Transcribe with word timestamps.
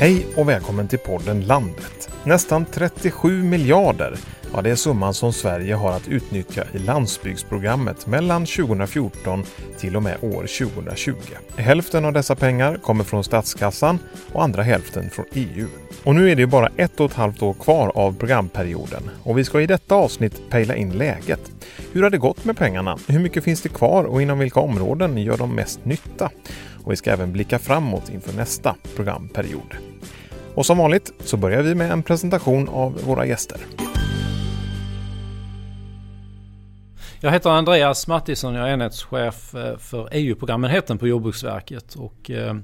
Hej 0.00 0.26
och 0.36 0.48
välkommen 0.48 0.88
till 0.88 0.98
podden 0.98 1.40
Landet. 1.40 2.10
Nästan 2.24 2.64
37 2.64 3.42
miljarder 3.42 4.18
Ja, 4.52 4.62
det 4.62 4.70
är 4.70 4.74
summan 4.74 5.14
som 5.14 5.32
Sverige 5.32 5.74
har 5.74 5.92
att 5.92 6.08
utnyttja 6.08 6.64
i 6.72 6.78
landsbygdsprogrammet 6.78 8.06
mellan 8.06 8.46
2014 8.46 9.44
till 9.78 9.96
och 9.96 10.02
med 10.02 10.16
år 10.20 10.46
2020. 10.66 11.14
Hälften 11.56 12.04
av 12.04 12.12
dessa 12.12 12.36
pengar 12.36 12.76
kommer 12.76 13.04
från 13.04 13.24
statskassan 13.24 13.98
och 14.32 14.42
andra 14.44 14.62
hälften 14.62 15.10
från 15.10 15.24
EU. 15.32 15.66
Och 16.04 16.14
nu 16.14 16.30
är 16.30 16.36
det 16.36 16.46
bara 16.46 16.70
ett 16.76 17.00
och 17.00 17.10
ett 17.10 17.16
halvt 17.16 17.42
år 17.42 17.54
kvar 17.54 17.92
av 17.94 18.16
programperioden 18.18 19.10
och 19.22 19.38
vi 19.38 19.44
ska 19.44 19.60
i 19.60 19.66
detta 19.66 19.94
avsnitt 19.94 20.50
pejla 20.50 20.76
in 20.76 20.90
läget. 20.90 21.52
Hur 21.92 22.02
har 22.02 22.10
det 22.10 22.18
gått 22.18 22.44
med 22.44 22.56
pengarna? 22.56 22.98
Hur 23.08 23.20
mycket 23.20 23.44
finns 23.44 23.62
det 23.62 23.68
kvar 23.68 24.04
och 24.04 24.22
inom 24.22 24.38
vilka 24.38 24.60
områden 24.60 25.18
gör 25.18 25.36
de 25.36 25.54
mest 25.54 25.84
nytta? 25.84 26.30
Och 26.84 26.92
vi 26.92 26.96
ska 26.96 27.10
även 27.10 27.32
blicka 27.32 27.58
framåt 27.58 28.10
inför 28.10 28.32
nästa 28.32 28.74
programperiod. 28.96 29.87
Och 30.58 30.66
som 30.66 30.78
vanligt 30.78 31.12
så 31.20 31.36
börjar 31.36 31.62
vi 31.62 31.74
med 31.74 31.90
en 31.90 32.02
presentation 32.02 32.68
av 32.68 33.00
våra 33.06 33.26
gäster. 33.26 33.60
Jag 37.20 37.30
heter 37.30 37.50
Andreas 37.50 38.06
Mattisson, 38.06 38.54
jag 38.54 38.68
är 38.68 38.72
enhetschef 38.72 39.54
eh, 39.54 39.76
för 39.78 40.08
EU-programenheten 40.12 40.98
på 40.98 41.08
Jordbruksverket. 41.08 41.94
Och, 41.94 42.30
eh, 42.30 42.56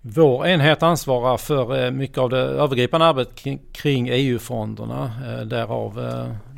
vår 0.00 0.46
enhet 0.46 0.82
ansvarar 0.82 1.36
för 1.36 1.84
eh, 1.84 1.90
mycket 1.90 2.18
av 2.18 2.30
det 2.30 2.38
övergripande 2.38 3.06
arbetet 3.06 3.56
kring 3.72 4.08
EU-fonderna. 4.08 5.12
Därav 5.44 6.00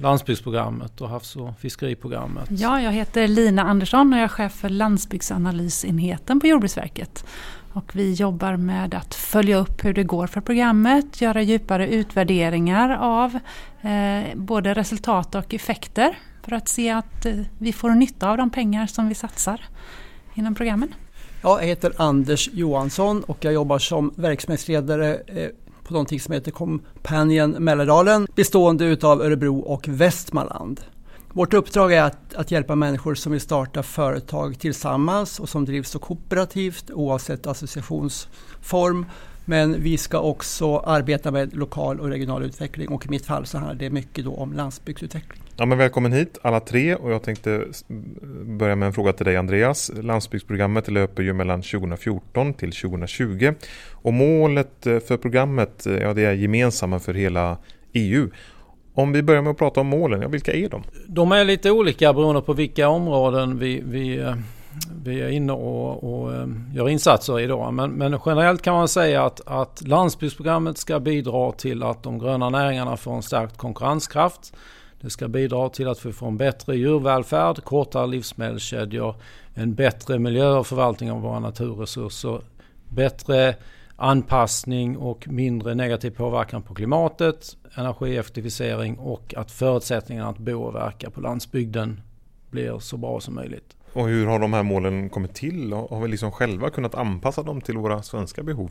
landsbygdsprogrammet 0.01 1.01
och 1.01 1.09
havs 1.09 1.37
och 1.37 1.59
fiskeriprogrammet. 1.59 2.45
Ja, 2.49 2.81
jag 2.81 2.93
heter 2.93 3.29
Lina 3.29 3.63
Andersson 3.63 4.13
och 4.13 4.19
jag 4.19 4.25
är 4.25 4.29
chef 4.29 4.53
för 4.53 4.69
landsbygdsanalysenheten 4.69 6.41
på 6.41 6.47
Jordbruksverket. 6.47 7.25
Och 7.75 7.97
vi 7.97 8.13
jobbar 8.13 8.57
med 8.57 8.95
att 8.95 9.15
följa 9.15 9.57
upp 9.57 9.85
hur 9.85 9.95
det 9.95 10.05
går 10.05 10.27
för 10.27 10.41
programmet, 10.41 11.21
göra 11.21 11.43
djupare 11.43 11.89
utvärderingar 11.89 12.99
av 13.01 13.39
eh, 13.83 14.37
både 14.37 14.75
resultat 14.75 15.35
och 15.35 15.55
effekter 15.55 16.19
för 16.43 16.53
att 16.53 16.69
se 16.69 16.91
att 16.91 17.27
eh, 17.27 17.35
vi 17.59 17.73
får 17.73 17.91
nytta 17.91 18.31
av 18.31 18.37
de 18.37 18.51
pengar 18.51 18.87
som 18.87 19.09
vi 19.09 19.15
satsar 19.15 19.61
inom 20.35 20.55
programmen. 20.55 20.95
Jag 21.43 21.63
heter 21.63 21.93
Anders 21.97 22.49
Johansson 22.53 23.23
och 23.23 23.45
jag 23.45 23.53
jobbar 23.53 23.79
som 23.79 24.13
verksamhetsledare 24.17 25.15
eh, 25.15 25.49
på 25.85 25.93
någonting 25.93 26.21
som 26.21 26.35
heter 26.35 26.51
Companion 26.51 27.51
Mälardalen 27.51 28.27
bestående 28.35 28.85
utav 28.85 29.23
Örebro 29.23 29.59
och 29.59 29.89
Västmanland. 29.89 30.81
Vårt 31.37 31.55
uppdrag 31.55 31.93
är 31.93 32.03
att, 32.03 32.35
att, 32.35 32.51
hjälpa 32.51 32.75
människor 32.75 33.15
som 33.15 33.33
vill 33.33 33.41
starta 33.41 33.83
företag 33.83 34.59
tillsammans 34.59 35.41
och 35.41 35.49
som 35.49 35.65
drivs 35.65 35.91
så 35.91 35.99
kooperativt 35.99 36.91
oavsett 36.91 37.47
associationsform 37.47 39.07
men 39.45 39.83
vi 39.83 39.99
ska 39.99 40.19
också 40.19 40.79
arbeta 40.79 41.31
med 41.31 41.57
lokal 41.57 42.01
och 42.01 42.09
regional 42.09 42.43
utveckling 42.43 42.89
och 42.89 43.07
i 43.07 43.09
mitt 43.09 43.27
fall 43.27 43.47
så 43.47 43.59
handlar 43.59 43.75
det 43.75 43.91
mycket 43.91 44.25
då 44.25 44.35
om 44.35 44.53
landsbygdsutveckling. 44.53 45.43
Ja, 45.57 45.67
men 45.67 45.79
välkommen 45.79 46.13
hit 46.13 46.39
alla 46.43 46.61
tre 46.61 46.95
och 46.95 47.13
jag 47.13 47.23
tänkte 47.23 47.65
börja 48.45 48.77
med 48.77 48.87
en 48.87 48.93
fråga 48.93 49.13
till 49.13 49.27
dig 49.27 49.37
Andreas. 49.37 49.93
Landsbygdsprogrammet 50.03 50.89
löper 50.89 51.23
ju 51.23 51.33
mellan 51.33 51.63
2014 51.63 52.55
till 52.55 52.73
2020 52.73 53.55
och 53.93 54.13
målet 54.13 54.87
eh, 54.87 54.99
för 54.99 55.17
programmet 55.17 55.87
eh, 55.87 55.95
ja, 55.95 56.15
det 56.15 56.25
är 56.25 56.33
gemensamma 56.33 56.99
för 56.99 57.15
hela 57.15 57.59
EU. 57.93 58.31
Om 58.95 59.13
vi 59.13 59.23
börjar 59.23 59.43
med 59.43 59.51
att 59.51 59.59
prata 59.59 59.81
om 59.81 59.87
målen, 59.87 60.23
ja, 60.23 60.29
vilka 60.29 60.53
är 60.53 60.69
de? 60.69 60.83
De 61.07 61.33
är 61.33 61.45
lite 61.45 61.71
olika 61.71 62.13
beroende 62.13 62.43
på 62.43 62.53
vilka 62.53 62.89
områden 62.89 63.59
vi, 63.59 63.83
vi 63.85 64.19
eh, 64.19 64.35
vi 65.05 65.21
är 65.21 65.29
inne 65.29 65.53
och, 65.53 66.23
och 66.23 66.35
eh, 66.35 66.47
gör 66.75 66.89
insatser 66.89 67.41
idag. 67.41 67.75
Men, 67.75 67.91
men, 67.91 68.19
generellt 68.27 68.63
kan 68.63 68.75
man 68.75 68.89
säga 68.89 69.25
att, 69.25 69.41
att 69.47 69.83
landsbygdsprogrammet 69.89 70.79
ska 70.79 71.01
bidra 71.01 71.53
till 71.53 71.83
att 71.83 72.03
de 72.03 72.19
gröna 72.19 72.51
näringarna 72.51 72.97
får 72.97 73.15
en 73.15 73.23
stärkt 73.23 73.57
konkurrenskraft. 73.57 74.53
Det 75.01 75.11
ska 75.11 75.29
bidra 75.29 75.69
till 75.69 75.89
att 75.89 76.07
vi 76.07 76.13
får 76.13 76.27
en 76.27 76.37
bättre 76.37 76.77
djurvälfärd, 76.77 77.65
kortare 77.65 78.07
livsmedelskedjor, 78.07 79.15
en 79.55 79.75
bättre 79.75 80.19
miljö 80.19 80.51
och 80.51 80.67
förvaltning 80.67 81.13
av 81.13 81.21
våra 81.21 81.41
naturresurser, 81.41 82.41
bättre 82.89 83.55
anpassning 83.97 84.97
och 84.97 85.29
mindre 85.29 85.75
negativ 85.75 86.11
påverkan 86.11 86.63
på 86.63 86.75
klimatet, 86.75 87.57
energieffektivisering 87.75 88.99
och 88.99 89.35
att 89.37 89.51
förutsättningarna 89.51 90.29
att 90.29 90.39
bo 90.39 90.63
och 90.63 90.75
verka 90.75 91.11
på 91.11 91.21
landsbygden 91.21 92.01
blir 92.51 92.79
så 92.79 92.97
bra 92.97 93.21
som 93.21 93.35
möjligt. 93.35 93.77
Och 93.93 94.09
hur 94.09 94.27
har 94.27 94.39
de 94.39 94.53
här 94.53 94.63
målen 94.63 95.09
kommit 95.09 95.35
till? 95.35 95.73
Har 95.73 96.01
vi 96.01 96.09
liksom 96.09 96.33
själva 96.33 96.71
kunnat 96.71 96.95
anpassa 96.95 97.43
dem 97.43 97.61
till 97.61 97.77
våra 97.79 98.03
svenska 98.03 98.43
behov? 98.43 98.71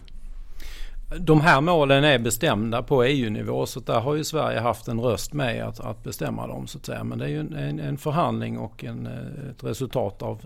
De 1.20 1.42
här 1.42 1.62
målen 1.62 2.04
är 2.04 2.20
bestämda 2.20 2.84
på 2.84 3.04
EU-nivå 3.04 3.66
så 3.66 3.80
där 3.80 4.00
har 4.00 4.16
ju 4.16 4.24
Sverige 4.24 4.60
haft 4.60 4.88
en 4.88 5.00
röst 5.02 5.34
med 5.34 5.64
att, 5.64 5.80
att 5.80 6.04
bestämma 6.04 6.48
dem 6.48 6.68
så 6.68 6.78
att 6.78 6.86
säga. 6.86 7.04
Men 7.04 7.20
det 7.20 7.26
är 7.26 7.30
ju 7.30 7.40
en, 7.40 7.80
en 7.80 7.98
förhandling 7.98 8.58
och 8.58 8.84
en, 8.84 9.06
ett 9.52 9.64
resultat 9.64 10.22
av 10.22 10.42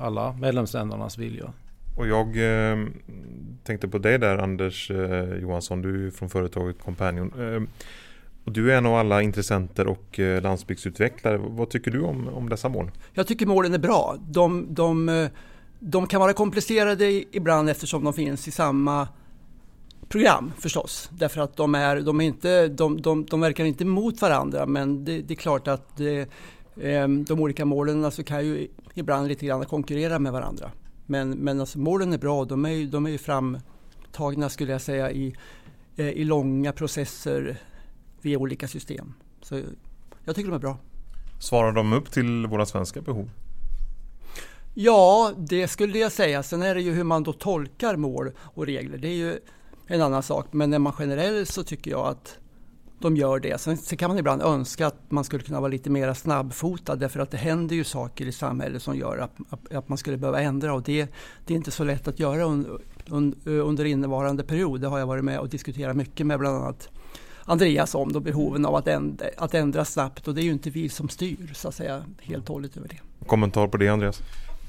alla 0.00 0.32
medlemsländernas 0.32 1.18
viljor. 1.18 1.52
Och 1.96 2.06
jag 2.06 2.26
eh, 2.26 2.86
tänkte 3.64 3.88
på 3.88 3.98
dig 3.98 4.18
där 4.18 4.38
Anders 4.38 4.90
eh, 4.90 5.34
Johansson, 5.34 5.82
du 5.82 6.06
är 6.06 6.10
från 6.10 6.28
företaget 6.28 6.78
Companion. 6.78 7.32
Eh, 7.38 7.62
och 8.44 8.52
du 8.52 8.72
är 8.72 8.78
en 8.78 8.86
av 8.86 8.94
alla 8.94 9.22
intressenter 9.22 9.86
och 9.86 10.20
eh, 10.20 10.42
landsbygdsutvecklare. 10.42 11.38
Vad 11.38 11.70
tycker 11.70 11.90
du 11.90 12.00
om, 12.00 12.28
om 12.28 12.48
dessa 12.48 12.68
mål? 12.68 12.90
Jag 13.14 13.26
tycker 13.26 13.46
målen 13.46 13.74
är 13.74 13.78
bra. 13.78 14.16
De, 14.28 14.74
de, 14.74 15.08
eh, 15.08 15.28
de 15.78 16.06
kan 16.06 16.20
vara 16.20 16.32
komplicerade 16.32 17.24
ibland 17.36 17.70
eftersom 17.70 18.04
de 18.04 18.12
finns 18.12 18.48
i 18.48 18.50
samma 18.50 19.08
program 20.08 20.52
förstås. 20.58 21.10
Därför 21.12 21.40
att 21.40 21.56
de, 21.56 21.74
är, 21.74 22.00
de, 22.00 22.20
är 22.20 22.24
inte, 22.24 22.68
de, 22.68 23.00
de, 23.02 23.24
de 23.24 23.40
verkar 23.40 23.64
inte 23.64 23.84
mot 23.84 24.22
varandra 24.22 24.66
men 24.66 25.04
det, 25.04 25.22
det 25.22 25.34
är 25.34 25.36
klart 25.36 25.68
att 25.68 25.96
det, 25.96 26.28
de 27.28 27.40
olika 27.40 27.64
målen 27.64 28.04
alltså 28.04 28.22
kan 28.22 28.46
ju 28.46 28.68
ibland 28.94 29.28
lite 29.28 29.46
grann 29.46 29.64
konkurrera 29.64 30.18
med 30.18 30.32
varandra. 30.32 30.70
Men, 31.06 31.30
men 31.30 31.60
alltså 31.60 31.78
målen 31.78 32.12
är 32.12 32.18
bra, 32.18 32.44
de 32.44 32.64
är, 32.64 32.86
de 32.86 33.06
är 33.06 33.10
ju 33.10 33.18
framtagna 33.18 34.48
skulle 34.48 34.72
jag 34.72 34.80
säga 34.80 35.10
i, 35.10 35.34
i 35.96 36.24
långa 36.24 36.72
processer 36.72 37.58
via 38.22 38.38
olika 38.38 38.68
system. 38.68 39.14
Så 39.42 39.62
jag 40.24 40.36
tycker 40.36 40.50
de 40.50 40.56
är 40.56 40.60
bra. 40.60 40.78
Svarar 41.40 41.72
de 41.72 41.92
upp 41.92 42.10
till 42.10 42.46
våra 42.46 42.66
svenska 42.66 43.00
behov? 43.00 43.30
Ja, 44.74 45.32
det 45.36 45.68
skulle 45.68 45.98
jag 45.98 46.12
säga. 46.12 46.42
Sen 46.42 46.62
är 46.62 46.74
det 46.74 46.80
ju 46.80 46.92
hur 46.92 47.04
man 47.04 47.22
då 47.22 47.32
tolkar 47.32 47.96
mål 47.96 48.32
och 48.38 48.66
regler. 48.66 48.98
Det 48.98 49.08
är 49.08 49.14
ju 49.14 49.38
en 49.86 50.02
annan 50.02 50.22
sak. 50.22 50.46
Men 50.50 50.70
när 50.70 50.78
man 50.78 50.92
generellt 50.98 51.48
så 51.48 51.64
tycker 51.64 51.90
jag 51.90 52.06
att 52.06 52.38
de 52.98 53.16
gör 53.16 53.38
det. 53.38 53.60
Sen, 53.60 53.76
sen 53.76 53.98
kan 53.98 54.10
man 54.10 54.18
ibland 54.18 54.42
önska 54.42 54.86
att 54.86 55.10
man 55.10 55.24
skulle 55.24 55.42
kunna 55.42 55.60
vara 55.60 55.70
lite 55.70 55.90
mer 55.90 56.14
snabbfotad 56.14 56.96
därför 56.96 57.20
att 57.20 57.30
det 57.30 57.36
händer 57.36 57.76
ju 57.76 57.84
saker 57.84 58.26
i 58.26 58.32
samhället 58.32 58.82
som 58.82 58.96
gör 58.96 59.18
att, 59.18 59.32
att, 59.50 59.74
att 59.74 59.88
man 59.88 59.98
skulle 59.98 60.16
behöva 60.16 60.40
ändra 60.40 60.74
och 60.74 60.82
det, 60.82 61.06
det 61.46 61.54
är 61.54 61.56
inte 61.56 61.70
så 61.70 61.84
lätt 61.84 62.08
att 62.08 62.20
göra 62.20 62.44
un, 62.44 62.78
un, 63.06 63.34
under 63.44 63.84
innevarande 63.84 64.42
period. 64.42 64.80
Det 64.80 64.88
har 64.88 64.98
jag 64.98 65.06
varit 65.06 65.24
med 65.24 65.38
och 65.38 65.48
diskuterat 65.48 65.96
mycket 65.96 66.26
med 66.26 66.38
bland 66.38 66.56
annat 66.56 66.88
Andreas 67.44 67.94
om 67.94 68.12
då 68.12 68.20
behoven 68.20 68.66
av 68.66 68.74
att 68.74 68.88
ändra, 68.88 69.26
att 69.36 69.54
ändra 69.54 69.84
snabbt 69.84 70.28
och 70.28 70.34
det 70.34 70.40
är 70.40 70.44
ju 70.44 70.52
inte 70.52 70.70
vi 70.70 70.88
som 70.88 71.08
styr 71.08 71.52
så 71.54 71.68
att 71.68 71.74
säga 71.74 72.02
helt 72.20 72.48
och 72.48 72.54
hållet 72.54 72.76
över 72.76 72.88
det. 72.88 73.26
Kommentar 73.26 73.68
på 73.68 73.76
det 73.76 73.88
Andreas? 73.88 74.22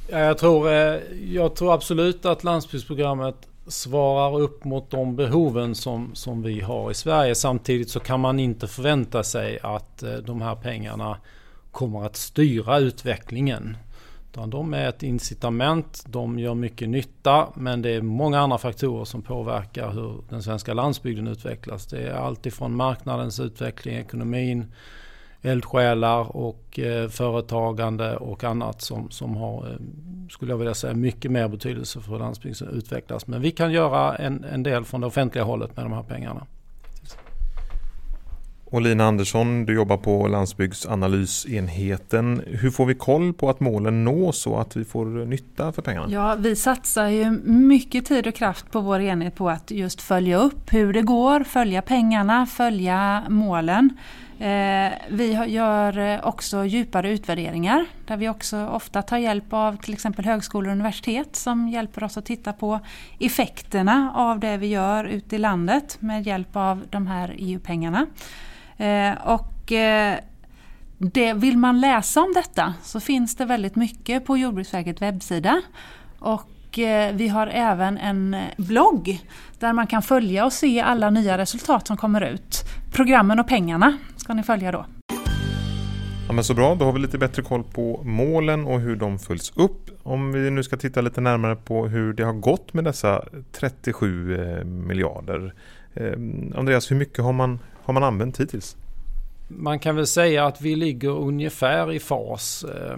Ja, 0.09 0.19
jag, 0.19 0.37
tror, 0.37 0.71
eh, 0.71 0.99
jag 1.33 1.55
tror 1.55 1.73
absolut 1.73 2.25
att 2.25 2.43
landsbygdsprogrammet 2.43 3.47
svarar 3.67 4.39
upp 4.39 4.63
mot 4.63 4.91
de 4.91 5.15
behoven 5.15 5.75
som, 5.75 6.15
som 6.15 6.41
vi 6.41 6.61
har 6.61 6.91
i 6.91 6.93
Sverige. 6.93 7.35
Samtidigt 7.35 7.89
så 7.89 7.99
kan 7.99 8.19
man 8.19 8.39
inte 8.39 8.67
förvänta 8.67 9.23
sig 9.23 9.59
att 9.63 10.03
eh, 10.03 10.13
de 10.13 10.41
här 10.41 10.55
pengarna 10.55 11.17
kommer 11.71 12.05
att 12.05 12.15
styra 12.15 12.79
utvecklingen. 12.79 13.77
Utan 14.31 14.49
de 14.49 14.73
är 14.73 14.89
ett 14.89 15.03
incitament, 15.03 16.03
de 16.07 16.39
gör 16.39 16.53
mycket 16.53 16.89
nytta 16.89 17.47
men 17.55 17.81
det 17.81 17.89
är 17.89 18.01
många 18.01 18.39
andra 18.39 18.57
faktorer 18.57 19.05
som 19.05 19.21
påverkar 19.21 19.91
hur 19.91 20.23
den 20.29 20.43
svenska 20.43 20.73
landsbygden 20.73 21.27
utvecklas. 21.27 21.85
Det 21.85 22.07
är 22.07 22.13
alltifrån 22.13 22.75
marknadens 22.75 23.39
utveckling, 23.39 23.95
ekonomin, 23.95 24.65
eldsjälar 25.41 26.37
och 26.37 26.79
eh, 26.79 27.09
företagande 27.09 28.15
och 28.15 28.43
annat 28.43 28.81
som, 28.81 29.11
som 29.11 29.35
har, 29.35 29.69
eh, 29.69 29.75
skulle 30.29 30.51
jag 30.51 30.57
vilja 30.57 30.73
säga, 30.73 30.93
mycket 30.93 31.31
mer 31.31 31.47
betydelse 31.47 32.01
för 32.01 32.11
hur 32.11 32.19
landsbygden 32.19 32.69
utvecklas. 32.69 33.27
Men 33.27 33.41
vi 33.41 33.51
kan 33.51 33.71
göra 33.71 34.15
en, 34.15 34.43
en 34.43 34.63
del 34.63 34.85
från 34.85 35.01
det 35.01 35.07
offentliga 35.07 35.43
hållet 35.43 35.75
med 35.75 35.85
de 35.85 35.93
här 35.93 36.03
pengarna. 36.03 36.47
Och 38.69 38.81
Lina 38.81 39.05
Andersson, 39.05 39.65
du 39.65 39.73
jobbar 39.73 39.97
på 39.97 40.27
landsbygdsanalysenheten. 40.27 42.41
Hur 42.47 42.69
får 42.69 42.85
vi 42.85 42.95
koll 42.95 43.33
på 43.33 43.49
att 43.49 43.59
målen 43.59 44.03
nås 44.03 44.47
och 44.47 44.61
att 44.61 44.75
vi 44.75 44.85
får 44.85 45.05
nytta 45.05 45.71
för 45.71 45.81
pengarna? 45.81 46.07
Ja, 46.09 46.35
vi 46.39 46.55
satsar 46.55 47.07
ju 47.07 47.31
mycket 47.45 48.05
tid 48.05 48.27
och 48.27 48.35
kraft 48.35 48.71
på 48.71 48.81
vår 48.81 48.99
enhet 48.99 49.35
på 49.35 49.49
att 49.49 49.71
just 49.71 50.01
följa 50.01 50.37
upp 50.37 50.73
hur 50.73 50.93
det 50.93 51.01
går, 51.01 51.43
följa 51.43 51.81
pengarna, 51.81 52.45
följa 52.45 53.23
målen. 53.29 53.89
Eh, 54.39 54.93
vi 55.09 55.33
gör 55.47 55.97
eh, 55.97 56.19
också 56.23 56.65
djupare 56.65 57.09
utvärderingar 57.09 57.85
där 58.05 58.17
vi 58.17 58.29
också 58.29 58.67
ofta 58.67 59.01
tar 59.01 59.17
hjälp 59.17 59.53
av 59.53 59.77
till 59.77 59.93
exempel 59.93 60.25
högskolor 60.25 60.67
och 60.67 60.73
universitet 60.73 61.35
som 61.35 61.69
hjälper 61.69 62.03
oss 62.03 62.17
att 62.17 62.25
titta 62.25 62.53
på 62.53 62.79
effekterna 63.19 64.11
av 64.15 64.39
det 64.39 64.57
vi 64.57 64.67
gör 64.67 65.05
ute 65.05 65.35
i 65.35 65.39
landet 65.39 65.97
med 65.99 66.27
hjälp 66.27 66.55
av 66.55 66.85
de 66.89 67.07
här 67.07 67.35
EU-pengarna. 67.37 68.07
Eh, 68.77 69.11
och 69.27 69.53
det, 70.97 71.33
vill 71.33 71.57
man 71.57 71.79
läsa 71.79 72.21
om 72.21 72.33
detta 72.33 72.73
så 72.83 72.99
finns 72.99 73.35
det 73.35 73.45
väldigt 73.45 73.75
mycket 73.75 74.25
på 74.25 74.37
Jordbruksverkets 74.37 75.01
webbsida. 75.01 75.61
Och 76.19 76.49
vi 77.13 77.27
har 77.27 77.47
även 77.47 77.97
en 77.97 78.35
blogg 78.57 79.19
där 79.59 79.73
man 79.73 79.87
kan 79.87 80.01
följa 80.01 80.45
och 80.45 80.53
se 80.53 80.81
alla 80.81 81.09
nya 81.09 81.37
resultat 81.37 81.87
som 81.87 81.97
kommer 81.97 82.21
ut. 82.21 82.56
Programmen 82.97 83.39
och 83.39 83.47
pengarna 83.47 83.97
ska 84.15 84.33
ni 84.33 84.43
följa 84.43 84.71
då. 84.71 84.85
Ja, 86.27 86.33
men 86.33 86.43
så 86.43 86.53
bra, 86.53 86.75
då 86.75 86.85
har 86.85 86.93
vi 86.93 86.99
lite 86.99 87.17
bättre 87.17 87.41
koll 87.41 87.63
på 87.63 88.01
målen 88.03 88.65
och 88.65 88.79
hur 88.79 88.95
de 88.95 89.19
följs 89.19 89.53
upp. 89.55 89.89
Om 90.03 90.31
vi 90.31 90.51
nu 90.51 90.63
ska 90.63 90.77
titta 90.77 91.01
lite 91.01 91.21
närmare 91.21 91.55
på 91.55 91.87
hur 91.87 92.13
det 92.13 92.23
har 92.23 92.33
gått 92.33 92.73
med 92.73 92.83
dessa 92.83 93.25
37 93.51 94.35
eh, 94.35 94.63
miljarder. 94.63 95.53
Eh, 95.93 96.11
Andreas, 96.55 96.91
hur 96.91 96.95
mycket 96.95 97.23
har 97.23 97.33
man, 97.33 97.59
har 97.83 97.93
man 97.93 98.03
använt 98.03 98.39
hittills? 98.39 98.77
Man 99.47 99.79
kan 99.79 99.95
väl 99.95 100.07
säga 100.07 100.45
att 100.45 100.61
vi 100.61 100.75
ligger 100.75 101.09
ungefär 101.09 101.91
i 101.91 101.99
fas 101.99 102.63
eh, 102.63 102.97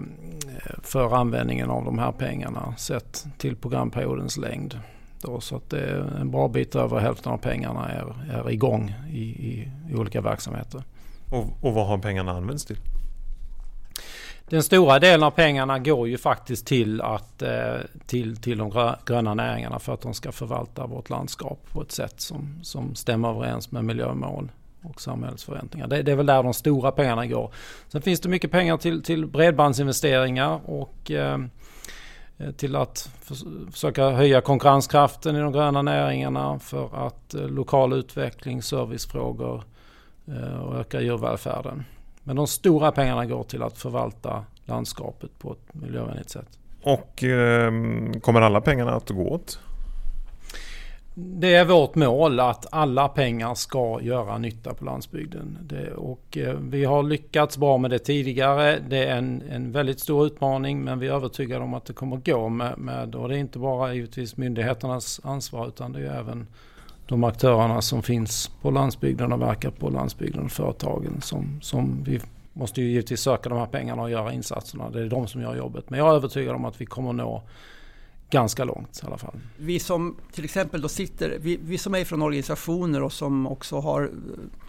för 0.83 1.15
användningen 1.15 1.69
av 1.69 1.85
de 1.85 1.99
här 1.99 2.11
pengarna 2.11 2.73
sett 2.77 3.25
till 3.37 3.55
programperiodens 3.55 4.37
längd. 4.37 4.79
Då, 5.21 5.39
så 5.39 5.55
att 5.55 5.69
det 5.69 5.79
är 5.79 6.17
en 6.21 6.31
bra 6.31 6.47
bit 6.47 6.75
över 6.75 6.99
hälften 6.99 7.31
av 7.31 7.37
pengarna 7.37 7.89
är, 7.89 8.15
är 8.31 8.51
igång 8.51 8.95
i, 9.11 9.21
i, 9.21 9.71
i 9.89 9.95
olika 9.95 10.21
verksamheter. 10.21 10.83
Och, 11.31 11.45
och 11.61 11.73
vad 11.73 11.87
har 11.87 11.97
pengarna 11.97 12.31
använts 12.31 12.65
till? 12.65 12.77
Den 14.49 14.63
stora 14.63 14.99
delen 14.99 15.23
av 15.23 15.31
pengarna 15.31 15.79
går 15.79 16.07
ju 16.07 16.17
faktiskt 16.17 16.67
till, 16.67 17.01
att, 17.01 17.41
eh, 17.41 17.75
till, 18.05 18.37
till 18.37 18.57
de 18.57 18.95
gröna 19.05 19.33
näringarna 19.33 19.79
för 19.79 19.93
att 19.93 20.01
de 20.01 20.13
ska 20.13 20.31
förvalta 20.31 20.87
vårt 20.87 21.09
landskap 21.09 21.59
på 21.71 21.81
ett 21.81 21.91
sätt 21.91 22.21
som, 22.21 22.59
som 22.63 22.95
stämmer 22.95 23.29
överens 23.29 23.71
med 23.71 23.85
miljömål 23.85 24.51
och 24.83 25.01
samhällsförväntningar. 25.01 25.87
Det, 25.87 26.01
det 26.01 26.11
är 26.11 26.15
väl 26.15 26.25
där 26.25 26.43
de 26.43 26.53
stora 26.53 26.91
pengarna 26.91 27.25
går. 27.25 27.53
Sen 27.87 28.01
finns 28.01 28.19
det 28.19 28.29
mycket 28.29 28.51
pengar 28.51 28.77
till, 28.77 29.03
till 29.03 29.25
bredbandsinvesteringar 29.27 30.59
och 30.65 31.11
eh, 31.11 31.37
Eh, 31.37 31.37
Eh, 32.39 32.51
till 32.51 32.75
att 32.75 33.11
försöka 33.71 34.09
höja 34.09 34.41
konkurrenskraften 34.41 35.35
i 35.35 35.39
de 35.39 35.51
gröna 35.51 35.81
näringarna 35.81 36.59
för 36.59 37.07
att 37.07 37.33
eh, 37.33 37.47
lokal 37.47 37.93
utveckling, 37.93 38.61
servicefrågor 38.61 39.63
eh, 40.27 40.59
och 40.59 40.79
öka 40.79 41.01
djurvälfärden. 41.01 41.83
Men 42.23 42.35
de 42.35 42.47
stora 42.47 42.91
pengarna 42.91 43.25
går 43.25 43.43
till 43.43 43.63
att 43.63 43.77
förvalta 43.77 44.45
landskapet 44.65 45.39
på 45.39 45.51
ett 45.51 45.73
miljövänligt 45.73 46.29
sätt. 46.29 46.59
Och 46.83 47.23
eh, 47.23 47.71
kommer 48.21 48.41
alla 48.41 48.61
pengarna 48.61 48.91
att 48.91 49.09
gå 49.09 49.29
åt? 49.29 49.59
Det 51.13 51.55
är 51.55 51.65
vårt 51.65 51.95
mål 51.95 52.39
att 52.39 52.65
alla 52.71 53.07
pengar 53.07 53.55
ska 53.55 53.99
göra 54.01 54.37
nytta 54.37 54.73
på 54.73 54.85
landsbygden. 54.85 55.57
Det, 55.61 55.91
och 55.91 56.37
eh, 56.37 56.53
vi 56.53 56.85
har 56.85 57.03
lyckats 57.03 57.57
bra 57.57 57.77
med 57.77 57.91
det 57.91 57.99
tidigare. 57.99 58.79
Det 58.89 59.05
är 59.05 59.17
en, 59.17 59.43
en 59.49 59.71
väldigt 59.71 59.99
stor 59.99 60.25
utmaning 60.25 60.83
men 60.83 60.99
vi 60.99 61.07
är 61.07 61.13
övertygade 61.13 61.63
om 61.63 61.73
att 61.73 61.85
det 61.85 61.93
kommer 61.93 62.17
gå 62.17 62.49
med, 62.49 62.77
med 62.77 63.15
och 63.15 63.29
det 63.29 63.35
är 63.35 63.39
inte 63.39 63.59
bara 63.59 63.93
givetvis 63.93 64.37
myndigheternas 64.37 65.21
ansvar 65.23 65.67
utan 65.67 65.91
det 65.91 65.99
är 65.99 66.19
även 66.19 66.47
de 67.07 67.23
aktörerna 67.23 67.81
som 67.81 68.03
finns 68.03 68.51
på 68.61 68.71
landsbygden 68.71 69.31
och 69.31 69.41
verkar 69.41 69.69
på 69.71 69.89
landsbygden, 69.89 70.49
företagen 70.49 71.21
som, 71.21 71.59
som 71.61 72.03
vi 72.03 72.19
måste 72.53 72.81
ju 72.81 72.87
givetvis 72.87 73.21
söka 73.21 73.49
de 73.49 73.57
här 73.57 73.65
pengarna 73.65 74.01
och 74.01 74.09
göra 74.09 74.33
insatserna. 74.33 74.89
Det 74.89 75.01
är 75.01 75.09
de 75.09 75.27
som 75.27 75.41
gör 75.41 75.55
jobbet. 75.55 75.89
Men 75.89 75.99
jag 75.99 76.09
är 76.09 76.13
övertygad 76.13 76.55
om 76.55 76.65
att 76.65 76.81
vi 76.81 76.85
kommer 76.85 77.13
nå 77.13 77.43
ganska 78.29 78.63
långt 78.63 78.99
i 79.03 79.05
alla 79.05 79.17
fall. 79.17 79.39
Vi 79.57 79.79
som 79.79 80.15
till 80.31 80.43
exempel 80.43 80.81
då 80.81 80.89
sitter, 80.89 81.37
vi, 81.41 81.59
vi 81.63 81.77
som 81.77 81.95
är 81.95 82.05
från 82.05 82.21
organisationer 82.21 83.03
och 83.03 83.13
som 83.13 83.47
också 83.47 83.79
har, 83.79 84.11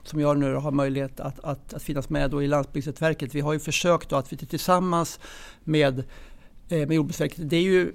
som 0.04 0.20
jag 0.20 0.38
nu 0.38 0.54
har 0.54 0.70
möjlighet 0.70 1.20
att, 1.20 1.40
att, 1.40 1.74
att 1.74 1.82
finnas 1.82 2.08
med 2.08 2.30
då 2.30 2.42
i 2.42 2.46
Landsbygdsnätverket. 2.46 3.34
Vi 3.34 3.40
har 3.40 3.52
ju 3.52 3.58
försökt 3.58 4.08
då 4.08 4.16
att 4.16 4.32
vi 4.32 4.36
tillsammans 4.36 5.20
med, 5.64 5.98
eh, 6.68 6.78
med 6.78 6.92
Jordbruksverket, 6.92 7.50
det 7.50 7.56
är 7.56 7.62
ju 7.62 7.92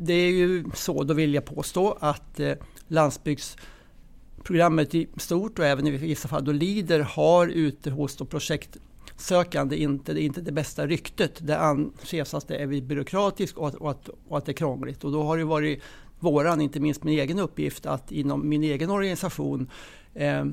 det 0.00 0.12
är 0.12 0.30
ju 0.30 0.64
så, 0.74 1.02
då 1.02 1.14
vill 1.14 1.34
jag 1.34 1.44
påstå, 1.44 1.98
att 2.00 2.40
eh, 2.40 2.52
landsbygdsprogrammet 2.88 4.94
i 4.94 5.08
stort 5.16 5.58
och 5.58 5.64
även 5.64 5.86
i 5.86 5.90
vissa 5.90 6.28
fall 6.28 6.44
då 6.44 6.52
LIDER 6.52 7.00
har 7.00 7.48
ute 7.48 7.90
hos 7.90 8.16
då 8.16 8.24
projekt 8.24 8.76
sökande 9.18 9.76
inte, 9.76 10.12
det 10.12 10.22
är 10.22 10.24
inte 10.24 10.40
det 10.40 10.52
bästa 10.52 10.86
ryktet. 10.86 11.32
Det 11.38 11.58
anses 11.58 12.34
att 12.34 12.48
det 12.48 12.56
är 12.56 12.66
byråkratiskt 12.66 13.58
och 13.58 13.68
att, 13.68 13.74
och, 13.74 13.90
att, 13.90 14.08
och 14.28 14.38
att 14.38 14.46
det 14.46 14.52
är 14.52 14.54
krångligt. 14.54 15.04
Och 15.04 15.12
då 15.12 15.22
har 15.22 15.38
det 15.38 15.44
varit 15.44 15.82
våran, 16.18 16.60
inte 16.60 16.80
minst 16.80 17.04
min 17.04 17.18
egen 17.18 17.38
uppgift, 17.38 17.86
att 17.86 18.12
inom 18.12 18.48
min 18.48 18.62
egen 18.62 18.90
organisation 18.90 19.70
eh, 20.14 20.44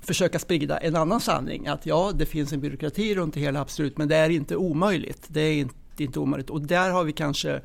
försöka 0.00 0.38
sprida 0.38 0.78
en 0.78 0.96
annan 0.96 1.20
sanning. 1.20 1.66
Att 1.66 1.86
ja, 1.86 2.12
det 2.14 2.26
finns 2.26 2.52
en 2.52 2.60
byråkrati 2.60 3.14
runt 3.14 3.34
det 3.34 3.40
hela, 3.40 3.60
absolut, 3.60 3.98
men 3.98 4.08
det 4.08 4.16
är 4.16 4.30
inte 4.30 4.56
omöjligt. 4.56 5.26
Det 5.28 5.40
är 5.40 5.54
inte, 5.54 5.74
inte 5.96 6.18
omöjligt. 6.18 6.50
Och 6.50 6.60
där 6.60 6.90
har 6.90 7.04
vi 7.04 7.12
kanske 7.12 7.60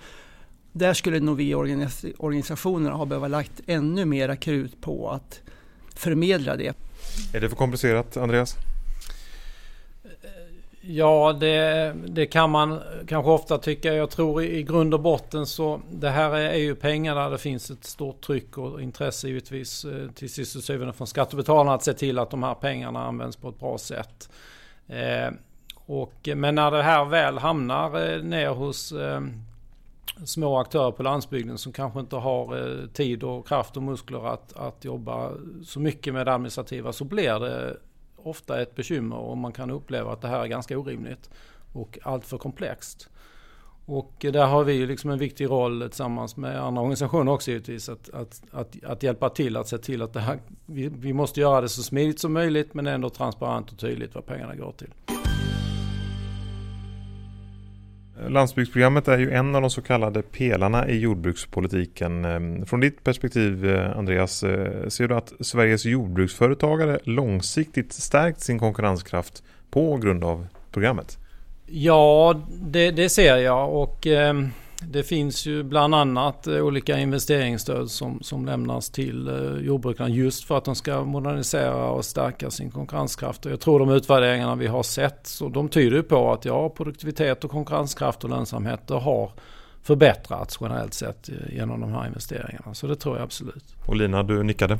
där 0.72 0.94
skulle 0.94 1.20
nog 1.20 1.38
vi 1.38 1.56
organisationerna 2.18 2.96
ha 2.96 3.06
behövt 3.06 3.32
lagt 3.32 3.62
ännu 3.68 4.06
mera 4.06 4.36
krut 4.36 4.82
på 4.82 5.10
att 5.10 5.42
förmedla 5.96 6.56
det. 6.56 6.76
Är 7.34 7.42
det 7.42 7.50
för 7.50 7.56
komplicerat, 7.56 8.18
Andreas? 8.18 8.58
Ja, 10.84 11.34
det, 11.40 11.94
det, 12.08 12.26
kan 12.26 12.50
man 12.50 12.80
kanske 13.08 13.32
ofta 13.32 13.58
tycka. 13.58 13.94
Jag 13.94 14.10
tror 14.10 14.44
i, 14.44 14.58
i 14.58 14.64
grund 14.64 14.94
och 14.94 15.00
botten 15.00 15.46
så 15.46 15.82
det 15.92 16.10
här 16.10 16.32
är 16.32 16.58
ju 16.58 16.76
pengar 16.76 17.16
där 17.16 17.30
det 17.30 17.38
finns 17.38 17.72
ett 17.72 17.84
stort 17.84 18.22
tryck 18.22 18.58
och 18.58 18.82
intresse 18.82 19.28
givetvis 19.28 19.86
eh, 19.86 20.12
till 20.12 20.30
sist 20.30 20.56
och 20.56 20.64
syvende 20.64 20.94
från 20.94 21.08
skattebetalarna 21.08 21.74
att 21.74 21.84
se 21.84 21.94
till 21.94 22.20
att 22.20 22.30
de 22.30 22.44
här 22.44 22.54
pengarna 22.54 23.04
används 23.04 23.38
på 23.38 23.50
ett 23.50 23.60
bra 23.60 23.78
sätt. 23.78 24.30
Eh, 24.88 25.32
och, 25.86 26.30
men 26.36 26.56
när 26.56 26.72
det 26.72 26.84
här 26.84 27.06
väl 27.06 27.38
hamnar 27.38 28.14
eh, 28.14 28.24
ner 28.24 28.50
hos 28.50 28.92
eh, 28.92 29.22
små 30.26 30.60
aktörer 30.60 30.92
på 30.92 31.04
landsbygden 31.04 31.58
som 31.58 31.74
kanske 31.74 32.00
inte 32.00 32.16
har 32.16 32.58
eh, 32.58 32.88
tid 32.88 33.24
och 33.24 33.48
kraft 33.48 33.78
och 33.78 33.84
muskler 33.84 34.34
att, 34.34 34.54
att 34.58 34.86
jobba 34.86 35.32
så 35.66 35.80
mycket 35.80 36.14
med 36.14 36.28
det 36.28 36.34
administrativa 36.34 36.94
så 36.94 37.04
blir 37.04 37.40
det 37.40 37.78
ofta 38.24 38.62
ett 38.62 38.76
bekymmer 38.76 39.18
och 39.18 39.38
man 39.38 39.52
kan 39.52 39.72
uppleva 39.72 40.14
att 40.14 40.22
det 40.22 40.28
här 40.28 40.40
är 40.40 40.48
ganska 40.48 40.78
orimligt 40.78 41.30
och 41.74 42.00
alltför 42.04 42.38
komplext. 42.38 43.10
Och 43.86 44.14
där 44.20 44.46
har 44.46 44.64
vi 44.64 44.86
liksom 44.86 45.10
en 45.10 45.20
viktig 45.20 45.50
roll 45.50 45.82
tillsammans 45.82 46.38
med 46.38 46.62
andra 46.62 46.82
organisationer 46.82 47.32
också 47.32 47.52
givetvis 47.52 47.90
att, 47.90 48.10
att, 48.10 48.42
att, 48.52 48.84
att 48.84 49.04
hjälpa 49.04 49.30
till 49.30 49.58
att 49.58 49.68
se 49.68 49.78
till 49.78 50.02
att 50.02 50.14
det 50.14 50.20
här, 50.20 50.40
vi, 50.66 50.88
vi 50.88 51.14
måste 51.14 51.40
göra 51.40 51.62
det 51.62 51.70
så 51.70 51.84
smidigt 51.84 52.20
som 52.20 52.34
möjligt 52.34 52.74
men 52.74 52.88
ändå 52.88 53.10
transparent 53.10 53.72
och 53.72 53.80
tydligt 53.80 54.16
vad 54.16 54.26
pengarna 54.26 54.56
går 54.56 54.72
till. 54.72 55.21
Landsbygdsprogrammet 58.28 59.08
är 59.08 59.18
ju 59.18 59.32
en 59.32 59.56
av 59.56 59.62
de 59.62 59.70
så 59.70 59.82
kallade 59.82 60.22
pelarna 60.22 60.88
i 60.88 61.00
jordbrukspolitiken. 61.00 62.26
Ehm, 62.26 62.66
från 62.66 62.80
ditt 62.80 63.04
perspektiv 63.04 63.70
eh, 63.70 63.98
Andreas, 63.98 64.44
eh, 64.44 64.88
ser 64.88 65.08
du 65.08 65.16
att 65.16 65.34
Sveriges 65.40 65.86
jordbruksföretagare 65.86 67.00
långsiktigt 67.04 67.94
stärkt 67.94 68.42
sin 68.42 68.60
konkurrenskraft 68.60 69.44
på 69.72 69.98
grund 69.98 70.24
av 70.24 70.48
programmet? 70.72 71.18
Ja, 71.66 72.42
det, 72.62 72.92
det 72.92 73.10
ser 73.10 73.38
jag 73.38 73.74
och 73.74 74.08
eh, 74.08 74.34
det 74.88 75.04
finns 75.04 75.46
ju 75.46 75.64
bland 75.64 75.96
annat 75.96 76.48
eh, 76.48 76.56
olika 76.56 77.00
investeringsstöd 77.00 77.92
som, 77.92 78.20
som 78.22 78.46
lämnas 78.46 78.90
till 78.90 79.28
eh, 79.28 79.66
jordbrukarna 79.66 80.10
just 80.10 80.44
för 80.44 80.58
att 80.58 80.66
de 80.66 80.76
ska 80.76 81.04
modernisera 81.04 81.90
och 81.90 82.06
stärka 82.06 82.52
sin 82.52 82.72
konkurrenskraft. 82.72 83.46
Och 83.46 83.52
jag 83.52 83.60
tror 83.60 83.80
de 83.80 83.90
utvärderingarna 83.90 84.56
vi 84.56 84.68
har 84.68 84.84
sett, 84.84 85.28
så 85.28 85.50
de 85.50 85.70
tyder 85.70 86.02
på 86.02 86.32
att 86.32 86.46
ja, 86.46 86.70
produktivitet 86.70 87.44
och 87.44 87.52
konkurrenskraft 87.52 88.24
och 88.24 88.30
lönsamhet 88.30 88.90
har 88.90 89.32
förbättrats 89.84 90.58
generellt 90.62 90.94
sett 90.94 91.30
eh, 91.30 91.56
genom 91.56 91.82
de 91.82 91.94
här 91.94 92.08
investeringarna. 92.08 92.74
Så 92.74 92.88
det 92.88 92.96
tror 92.96 93.16
jag 93.16 93.24
absolut. 93.24 93.76
Och 93.88 93.96
Lina, 93.96 94.24
du 94.24 94.44
nickade? 94.44 94.78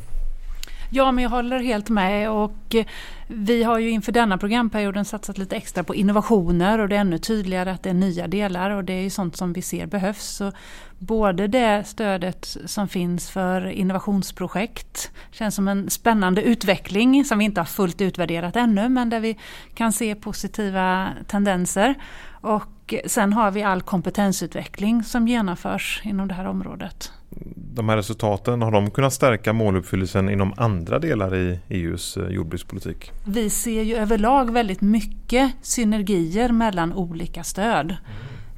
Ja, 0.94 1.12
men 1.12 1.24
jag 1.24 1.32
håller 1.32 1.60
helt 1.60 1.90
med 1.90 2.32
och 2.32 2.76
eh, 2.76 2.86
vi 3.28 3.64
har 3.64 3.80
ju 3.80 3.90
inför 3.90 4.12
denna 4.12 4.38
programperioden 4.38 5.06
satsat 5.06 5.38
lite 5.38 5.56
extra 5.56 5.84
på 5.84 5.96
innovationer 5.96 6.80
och 6.80 6.90
det 6.90 6.96
är 6.96 7.00
ännu 7.00 7.18
tydligare 7.18 7.72
att 7.72 7.84
det 7.84 7.90
är 7.90 7.94
nya 7.94 8.28
delar 8.28 8.72
och 8.72 8.84
det 8.84 8.94
är 8.94 9.02
ju 9.02 9.10
sånt 9.10 9.38
som 9.38 9.54
vi 9.54 9.62
ser 9.62 9.86
behövs. 9.86 10.24
Så 10.24 10.52
både 11.00 11.48
det 11.48 11.88
stödet 11.88 12.58
som 12.66 12.88
finns 12.88 13.30
för 13.30 13.68
innovationsprojekt 13.68 15.12
känns 15.32 15.56
som 15.56 15.68
en 15.68 15.90
spännande 15.90 16.42
utveckling 16.42 17.26
som 17.26 17.40
vi 17.40 17.46
inte 17.46 17.62
har 17.62 17.66
fullt 17.66 18.02
utvärderat 18.02 18.56
ännu 18.56 18.90
men 18.90 19.10
där 19.10 19.20
vi 19.20 19.38
kan 19.74 19.94
se 19.94 20.16
positiva 20.16 21.10
tendenser. 21.28 21.96
Och 22.42 22.94
sen 23.06 23.34
har 23.34 23.52
vi 23.52 23.64
all 23.64 23.82
kompetensutveckling 23.82 25.04
som 25.04 25.28
genomförs 25.28 26.02
inom 26.04 26.28
det 26.28 26.34
här 26.34 26.46
området 26.48 27.12
de 27.56 27.90
här 27.90 27.96
resultaten, 27.96 28.62
har 28.62 28.72
de 28.72 28.92
kunnat 28.92 29.14
stärka 29.14 29.54
måluppfyllelsen 29.54 30.30
inom 30.30 30.54
andra 30.58 31.00
delar 31.00 31.36
i 31.36 31.60
EUs 31.70 32.18
eh, 32.18 32.28
jordbrukspolitik? 32.28 33.12
Vi 33.26 33.50
ser 33.50 33.82
ju 33.82 33.96
överlag 33.96 34.52
väldigt 34.52 34.82
mycket 34.82 35.52
synergier 35.62 36.52
mellan 36.52 36.94
olika 36.94 37.44
stöd. 37.44 37.96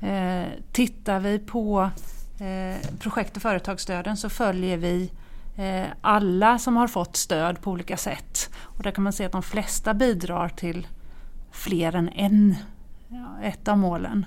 Mm. 0.01 0.49
tittar 0.71 1.19
vi 1.19 1.39
på 1.39 1.89
projekt 2.99 3.35
och 3.35 3.41
företagsstöden 3.41 4.17
så 4.17 4.29
följer 4.29 4.77
vi 4.77 5.11
alla 6.01 6.59
som 6.59 6.77
har 6.77 6.87
fått 6.87 7.15
stöd 7.15 7.61
på 7.61 7.71
olika 7.71 7.97
sätt. 7.97 8.49
Och 8.61 8.83
där 8.83 8.91
kan 8.91 9.03
man 9.03 9.13
se 9.13 9.25
att 9.25 9.31
de 9.31 9.43
flesta 9.43 9.93
bidrar 9.93 10.49
till 10.49 10.87
fler 11.51 11.95
än 11.95 12.09
en, 12.09 12.55
ett 13.43 13.67
av 13.67 13.77
målen. 13.77 14.25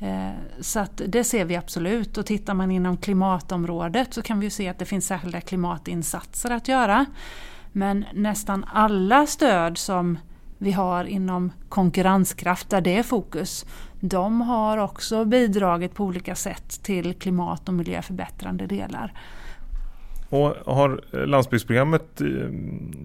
Mm. 0.00 0.34
Så 0.62 0.80
att 0.80 1.02
det 1.08 1.24
ser 1.24 1.44
vi 1.44 1.56
absolut 1.56 2.18
och 2.18 2.26
tittar 2.26 2.54
man 2.54 2.70
inom 2.70 2.96
klimatområdet 2.96 4.14
så 4.14 4.22
kan 4.22 4.40
vi 4.40 4.50
se 4.50 4.68
att 4.68 4.78
det 4.78 4.84
finns 4.84 5.06
särskilda 5.06 5.40
klimatinsatser 5.40 6.50
att 6.50 6.68
göra. 6.68 7.06
Men 7.72 8.04
nästan 8.12 8.64
alla 8.72 9.26
stöd 9.26 9.78
som 9.78 10.18
vi 10.58 10.72
har 10.72 11.04
inom 11.04 11.52
konkurrenskraft 11.68 12.70
där 12.70 12.80
det 12.80 12.96
är 12.96 13.02
fokus, 13.02 13.66
de 14.00 14.40
har 14.40 14.78
också 14.78 15.24
bidragit 15.24 15.94
på 15.94 16.04
olika 16.04 16.34
sätt 16.34 16.82
till 16.82 17.14
klimat 17.14 17.68
och 17.68 17.74
miljöförbättrande 17.74 18.66
delar. 18.66 19.12
Och 20.32 20.74
har 20.74 21.00
landsbygdsprogrammet 21.26 22.20
eh, 22.20 22.26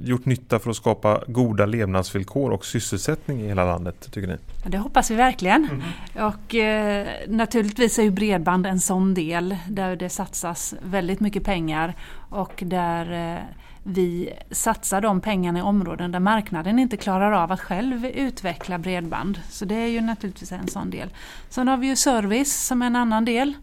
gjort 0.04 0.26
nytta 0.26 0.60
för 0.60 0.70
att 0.70 0.76
skapa 0.76 1.24
goda 1.28 1.66
levnadsvillkor 1.66 2.52
och 2.52 2.66
sysselsättning 2.66 3.42
i 3.42 3.48
hela 3.48 3.66
landet 3.66 4.12
tycker 4.12 4.28
ni? 4.28 4.38
Det 4.66 4.78
hoppas 4.78 5.12
vi 5.12 5.16
verkligen. 5.16 5.70
Mm. 5.70 6.28
Och 6.32 6.56
eh, 6.56 7.08
naturligtvis 7.28 8.00
är 8.00 8.04
ju 8.04 8.12
bredband 8.12 8.66
en 8.66 8.80
sån 8.80 9.14
del 9.14 9.58
där 9.70 9.96
det 9.96 10.10
satsas 10.10 10.76
väldigt 10.82 11.20
mycket 11.20 11.44
pengar 11.44 11.94
och 12.30 12.64
där 12.66 13.34
eh, 13.34 13.42
vi 13.84 14.34
satsar 14.52 15.02
de 15.02 15.22
pengarna 15.22 15.60
i 15.60 15.62
områden 15.62 16.12
där 16.12 16.20
marknaden 16.20 16.80
inte 16.80 16.98
klarar 16.98 17.32
av 17.32 17.52
att 17.52 17.62
själv 17.62 18.06
utveckla 18.06 18.78
bredband. 18.78 19.40
Så 19.50 19.66
det 19.66 19.76
är 19.76 19.88
ju 19.88 20.02
naturligtvis 20.02 20.52
en 20.52 20.68
sån 20.68 20.90
del. 20.90 21.10
Sen 21.50 21.68
har 21.68 21.78
vi 21.78 21.88
ju 21.88 21.96
service 21.96 22.68
som 22.68 22.82
är 22.82 22.86
en 22.86 22.96
annan 22.96 23.26
del 23.26 23.54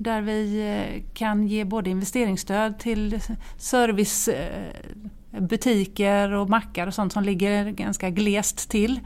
där 0.00 0.22
vi 0.22 0.68
eh, 0.68 1.02
kan 1.14 1.46
ge 1.46 1.64
både 1.64 1.90
investeringsstöd 1.90 2.78
till 2.78 3.20
servicebutiker 3.56 6.32
eh, 6.32 6.40
och 6.40 6.50
mackar 6.50 6.86
och 6.86 6.94
sånt 6.94 7.12
som 7.12 7.24
ligger 7.24 7.70
ganska 7.70 8.10
glest 8.10 8.70
till. 8.70 9.00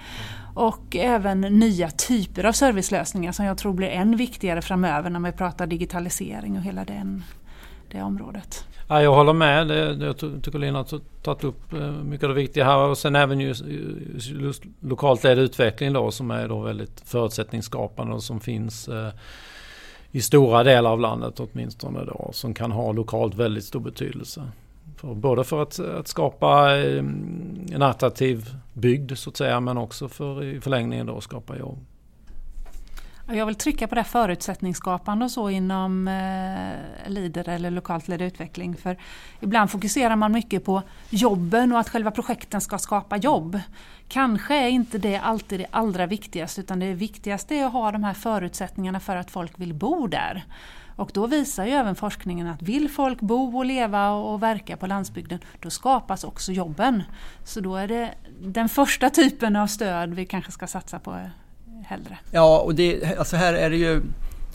Och 0.54 0.96
även 0.96 1.40
nya 1.40 1.90
typer 1.90 2.44
av 2.44 2.52
servicelösningar 2.52 3.32
som 3.32 3.44
jag 3.44 3.58
tror 3.58 3.72
blir 3.72 3.88
än 3.88 4.16
viktigare 4.16 4.62
framöver 4.62 5.10
när 5.10 5.20
vi 5.20 5.32
pratar 5.32 5.66
digitalisering 5.66 6.56
och 6.56 6.62
hela 6.62 6.84
den, 6.84 7.24
det 7.90 8.02
området. 8.02 8.64
Ja, 8.88 9.02
jag 9.02 9.14
håller 9.14 9.32
med. 9.32 9.70
Jag 10.02 10.18
tycker 10.18 10.58
Lina 10.58 10.78
har 10.78 11.00
tagit 11.22 11.44
upp 11.44 11.72
eh, 11.72 11.90
mycket 11.90 12.24
av 12.24 12.28
det 12.28 12.40
viktiga 12.40 12.64
här. 12.64 12.78
Och 12.78 12.98
sen 12.98 13.16
även 13.16 13.40
just, 13.40 13.64
just 14.16 14.62
lokalt 14.80 15.24
ledd 15.24 15.38
utveckling 15.38 15.92
då 15.92 16.10
som 16.10 16.30
är 16.30 16.48
då 16.48 16.60
väldigt 16.60 17.02
förutsättningsskapande 17.04 18.14
och 18.14 18.22
som 18.22 18.40
finns 18.40 18.88
eh, 18.88 19.08
i 20.14 20.22
stora 20.22 20.62
delar 20.62 20.90
av 20.90 21.00
landet 21.00 21.40
åtminstone 21.40 22.04
då, 22.04 22.30
som 22.32 22.54
kan 22.54 22.72
ha 22.72 22.92
lokalt 22.92 23.34
väldigt 23.34 23.64
stor 23.64 23.80
betydelse. 23.80 24.42
För, 24.96 25.14
både 25.14 25.44
för 25.44 25.62
att, 25.62 25.78
att 25.78 26.08
skapa 26.08 26.76
eh, 26.76 26.98
en 27.72 27.82
attraktiv 27.82 28.54
bygd 28.72 29.18
så 29.18 29.30
att 29.30 29.36
säga, 29.36 29.60
men 29.60 29.78
också 29.78 30.08
för 30.08 30.44
i 30.44 30.60
förlängningen 30.60 31.06
då 31.06 31.20
skapa 31.20 31.58
jobb. 31.58 31.78
Jag 33.26 33.46
vill 33.46 33.54
trycka 33.54 33.88
på 33.88 33.94
det 33.94 34.04
förutsättningsskapande 34.04 35.24
och 35.24 35.30
så 35.30 35.50
inom 35.50 36.08
eh, 36.08 37.10
LIDER 37.10 37.48
eller 37.48 37.70
lokalt 37.70 38.08
ledd 38.08 38.22
utveckling. 38.22 38.76
För 38.76 38.96
ibland 39.40 39.70
fokuserar 39.70 40.16
man 40.16 40.32
mycket 40.32 40.64
på 40.64 40.82
jobben 41.10 41.72
och 41.72 41.78
att 41.78 41.88
själva 41.88 42.10
projekten 42.10 42.60
ska 42.60 42.78
skapa 42.78 43.16
jobb. 43.16 43.60
Kanske 44.08 44.54
är 44.54 44.68
inte 44.68 44.98
det 44.98 45.16
alltid 45.16 45.60
det 45.60 45.66
allra 45.70 46.06
viktigaste 46.06 46.60
utan 46.60 46.78
det 46.80 46.94
viktigaste 46.94 47.54
är 47.54 47.66
att 47.66 47.72
ha 47.72 47.92
de 47.92 48.04
här 48.04 48.14
förutsättningarna 48.14 49.00
för 49.00 49.16
att 49.16 49.30
folk 49.30 49.52
vill 49.56 49.74
bo 49.74 50.06
där. 50.06 50.44
Och 50.96 51.10
då 51.14 51.26
visar 51.26 51.64
ju 51.64 51.72
även 51.72 51.94
forskningen 51.94 52.46
att 52.46 52.62
vill 52.62 52.90
folk 52.90 53.20
bo 53.20 53.58
och 53.58 53.64
leva 53.64 54.10
och 54.10 54.42
verka 54.42 54.76
på 54.76 54.86
landsbygden, 54.86 55.38
då 55.60 55.70
skapas 55.70 56.24
också 56.24 56.52
jobben. 56.52 57.02
Så 57.44 57.60
då 57.60 57.76
är 57.76 57.88
det 57.88 58.14
den 58.40 58.68
första 58.68 59.10
typen 59.10 59.56
av 59.56 59.66
stöd 59.66 60.14
vi 60.14 60.26
kanske 60.26 60.52
ska 60.52 60.66
satsa 60.66 60.98
på 60.98 61.16
hellre. 61.84 62.18
Ja, 62.30 62.60
och 62.60 62.74
det, 62.74 63.16
alltså 63.18 63.36
här 63.36 63.54
är 63.54 63.70
det 63.70 63.76
ju 63.76 64.02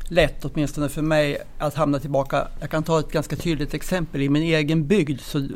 lätt, 0.09 0.45
åtminstone 0.45 0.89
för 0.89 1.01
mig, 1.01 1.37
att 1.57 1.75
hamna 1.75 1.99
tillbaka. 1.99 2.47
Jag 2.59 2.69
kan 2.69 2.83
ta 2.83 2.99
ett 2.99 3.11
ganska 3.11 3.35
tydligt 3.35 3.73
exempel. 3.73 4.21
I 4.21 4.29
min 4.29 4.43
egen 4.43 4.87
bygd 4.87 5.21
så 5.21 5.47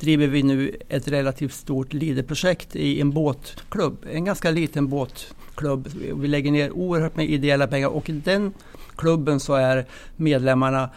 driver 0.00 0.26
vi 0.26 0.42
nu 0.42 0.76
ett 0.88 1.08
relativt 1.08 1.54
stort 1.54 1.92
liderprojekt 1.92 2.76
i 2.76 3.00
en 3.00 3.10
båtklubb. 3.10 4.06
En 4.12 4.24
ganska 4.24 4.50
liten 4.50 4.88
båtklubb. 4.88 5.88
Vi 6.14 6.28
lägger 6.28 6.52
ner 6.52 6.70
oerhört 6.70 7.16
med 7.16 7.30
ideella 7.30 7.66
pengar 7.66 7.88
och 7.88 8.08
i 8.08 8.12
den 8.12 8.52
klubben 8.96 9.40
så 9.40 9.54
är 9.54 9.86
medlemmarna 10.16 10.90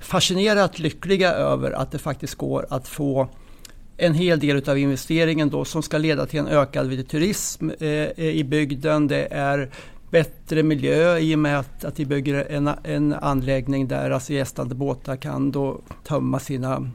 fascinerat 0.00 0.78
lyckliga 0.78 1.32
över 1.32 1.70
att 1.70 1.90
det 1.90 1.98
faktiskt 1.98 2.34
går 2.34 2.66
att 2.70 2.88
få 2.88 3.28
en 4.02 4.14
hel 4.14 4.40
del 4.40 4.68
av 4.70 4.78
investeringen 4.78 5.50
då 5.50 5.64
som 5.64 5.82
ska 5.82 5.98
leda 5.98 6.26
till 6.26 6.40
en 6.40 6.48
ökad 6.48 7.08
turism 7.08 7.70
eh, 7.80 7.88
eh, 7.88 8.24
i 8.24 8.44
bygden. 8.44 9.08
Det 9.08 9.28
är 9.30 9.70
bättre 10.10 10.62
miljö 10.62 11.18
i 11.18 11.34
och 11.34 11.38
med 11.38 11.58
att, 11.58 11.84
att 11.84 12.00
vi 12.00 12.06
bygger 12.06 12.34
en, 12.50 12.70
en 12.84 13.12
anläggning 13.12 13.88
där 13.88 14.10
alltså 14.10 14.32
gästande 14.32 14.74
båtar 14.74 15.16
kan 15.16 15.50
då 15.50 15.80
tömma 16.04 16.38
sina 16.38 16.90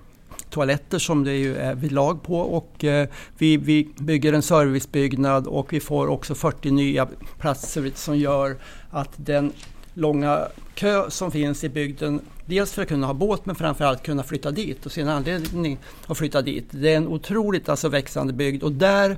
toaletter 0.50 1.00
som 1.00 1.24
det 1.24 1.34
ju 1.34 1.56
är 1.56 1.76
vid 1.76 1.92
lag 1.92 2.24
på 2.24 2.40
och 2.40 2.84
eh, 2.84 3.08
vi, 3.38 3.58
vi 3.58 3.90
bygger 3.98 4.34
en 4.34 4.42
servicebyggnad 4.42 5.48
och 5.48 5.74
vi 5.74 5.80
får 5.80 6.08
också 6.08 6.36
40 6.36 6.72
nya 6.72 7.08
platser 7.40 7.92
som 7.96 8.18
gör 8.18 8.58
att 8.90 9.12
den 9.16 9.52
långa 9.98 10.48
kö 10.76 11.10
som 11.10 11.32
finns 11.32 11.64
i 11.64 11.70
bygden. 11.70 12.22
Dels 12.46 12.74
för 12.74 12.82
att 12.82 12.88
kunna 12.88 13.08
ha 13.08 13.14
båt 13.14 13.46
men 13.46 13.56
framförallt 13.56 14.04
kunna 14.04 14.24
flytta 14.24 14.52
dit 14.52 14.86
och 14.86 14.92
sin 14.92 15.08
anledning 15.08 15.78
att 16.08 16.18
flytta 16.18 16.42
dit. 16.42 16.66
Det 16.72 16.94
är 16.94 16.98
en 16.98 17.08
otroligt 17.08 17.70
alltså 17.70 17.90
växande 17.90 18.34
bygd 18.34 18.64
och 18.64 18.72
där 18.72 19.18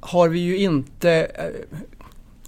har 0.00 0.28
vi 0.28 0.38
ju 0.38 0.58
inte 0.58 1.10
eh, 1.10 1.78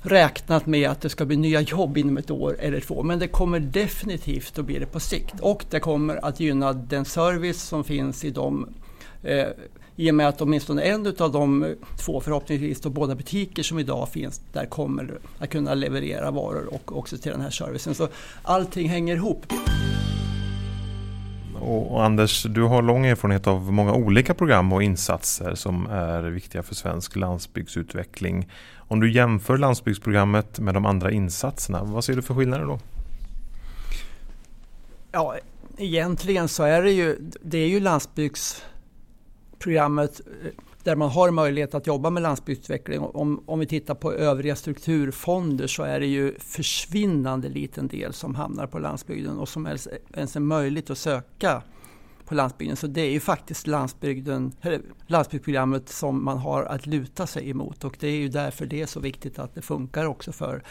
räknat 0.03 0.67
med 0.67 0.91
att 0.91 1.01
det 1.01 1.09
ska 1.09 1.25
bli 1.25 1.37
nya 1.37 1.61
jobb 1.61 1.99
inom 1.99 2.19
ett 2.19 2.31
år 2.31 2.57
eller 2.59 2.81
två. 2.81 3.03
Men 3.03 3.19
det 3.19 3.29
kommer 3.29 3.61
definitivt 3.61 4.59
att 4.59 4.65
bli 4.65 4.79
det 4.79 4.87
på 4.87 5.01
sikt. 5.01 5.35
Och 5.41 5.65
det 5.71 5.81
kommer 5.81 6.25
att 6.25 6.41
gynna 6.41 6.73
den 6.73 7.05
service 7.05 7.63
som 7.63 7.85
finns 7.85 8.25
i 8.25 8.31
de 8.31 8.69
eh, 9.23 9.47
i 10.01 10.11
och 10.11 10.15
med 10.15 10.29
att 10.29 10.41
åtminstone 10.41 10.83
en 10.83 11.15
av 11.19 11.33
de 11.33 11.75
två, 11.97 12.21
förhoppningsvis 12.21 12.81
då 12.81 12.91
båda 12.91 13.15
butiker 13.15 13.63
som 13.63 13.79
idag 13.79 14.09
finns 14.09 14.41
där 14.53 14.67
kommer 14.67 15.19
att 15.39 15.51
kunna 15.51 15.75
leverera 15.75 16.31
varor 16.31 16.75
och 16.75 16.97
också 16.99 17.19
till 17.19 17.33
den 17.33 17.41
här 17.41 17.51
servicen. 17.51 17.95
Så 17.95 18.09
allting 18.43 18.89
hänger 18.89 19.17
ihop. 19.17 19.47
Och, 21.61 21.93
och 21.93 22.05
Anders, 22.05 22.43
du 22.43 22.63
har 22.63 22.83
lång 22.83 23.07
erfarenhet 23.07 23.47
av 23.47 23.73
många 23.73 23.93
olika 23.93 24.35
program 24.35 24.73
och 24.73 24.83
insatser 24.83 25.55
som 25.55 25.87
är 25.87 26.23
viktiga 26.23 26.63
för 26.63 26.75
svensk 26.75 27.17
landsbygdsutveckling. 27.17 28.49
Om 28.77 29.01
du 29.01 29.13
jämför 29.13 29.59
landsbygdsprogrammet 29.59 30.59
med 30.59 30.75
de 30.75 30.87
andra 30.87 31.11
insatserna, 31.11 31.85
vad 31.85 32.05
ser 32.05 32.15
du 32.15 32.23
för 32.23 32.35
skillnader 32.35 32.65
då? 32.65 32.79
Ja, 35.13 35.37
egentligen 35.77 36.49
så 36.49 36.63
är 36.63 36.83
det 36.83 36.93
ju, 36.93 37.17
det 37.43 37.59
är 37.59 37.69
ju 37.69 37.81
landsbygds 37.81 38.63
programmet 39.61 40.21
eh, 40.21 40.51
där 40.83 40.97
man 40.97 41.11
har 41.11 41.31
möjlighet 41.31 41.75
att 41.75 41.87
jobba 41.87 42.11
med 42.11 42.23
landsbygdsutveckling. 42.23 43.01
Om, 43.01 43.43
om 43.47 43.59
vi 43.59 43.67
tittar 43.67 43.95
på 43.95 44.13
övriga 44.13 44.57
strukturfonder 44.57 45.67
så 45.67 45.83
är 45.83 46.01
det 46.01 46.07
ju 46.07 46.35
försvinnande 46.39 47.49
liten 47.49 47.89
del 47.89 48.13
som 48.13 48.35
hamnar 48.35 48.67
på 48.67 48.79
landsbygden 48.79 49.39
och 49.39 49.49
som 49.49 49.67
ens, 49.67 49.89
ens 50.15 50.37
är 50.37 50.41
möjligt 50.41 50.91
att 50.91 50.99
söka 50.99 51.63
på 52.25 52.35
landsbygden. 52.35 52.77
Så 52.77 52.87
det 52.87 53.01
är 53.01 53.11
ju 53.11 53.21
faktiskt 53.21 53.67
landsbygden, 53.67 54.53
landsbygdsprogrammet 55.07 55.89
som 55.89 56.25
man 56.25 56.39
har 56.39 56.63
att 56.63 56.87
luta 56.87 57.27
sig 57.27 57.51
emot 57.51 57.85
och 57.85 57.97
det 58.01 58.09
är 58.09 58.17
ju 58.17 58.29
därför 58.29 58.67
det 58.67 58.83
är 58.83 58.87
så 58.87 59.01
viktigt 59.01 59.39
att 59.39 59.55
det 59.55 59.63
funkar 59.63 60.05
också 60.05 60.33
för 60.33 60.63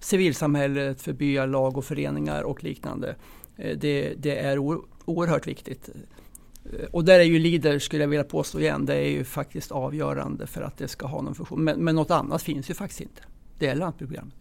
civilsamhället, 0.00 1.02
för 1.02 1.12
byalag 1.12 1.76
och 1.76 1.84
föreningar 1.84 2.42
och 2.42 2.64
liknande. 2.64 3.16
Eh, 3.56 3.78
det, 3.78 4.14
det 4.18 4.38
är 4.38 4.58
oerhört 5.04 5.46
viktigt. 5.46 5.90
Och 6.90 7.04
där 7.04 7.20
är 7.20 7.24
ju 7.24 7.38
Leader, 7.38 7.78
skulle 7.78 8.02
jag 8.02 8.08
vilja 8.08 8.24
påstå 8.24 8.60
igen, 8.60 8.86
det 8.86 8.94
är 8.94 9.08
ju 9.08 9.24
faktiskt 9.24 9.72
avgörande 9.72 10.46
för 10.46 10.62
att 10.62 10.78
det 10.78 10.88
ska 10.88 11.06
ha 11.06 11.22
någon 11.22 11.34
funktion. 11.34 11.64
Men, 11.64 11.84
men 11.84 11.94
något 11.94 12.10
annat 12.10 12.42
finns 12.42 12.70
ju 12.70 12.74
faktiskt 12.74 13.00
inte. 13.00 13.22
Det 13.58 13.66
är 13.66 13.74
lantprogrammet. 13.74 14.34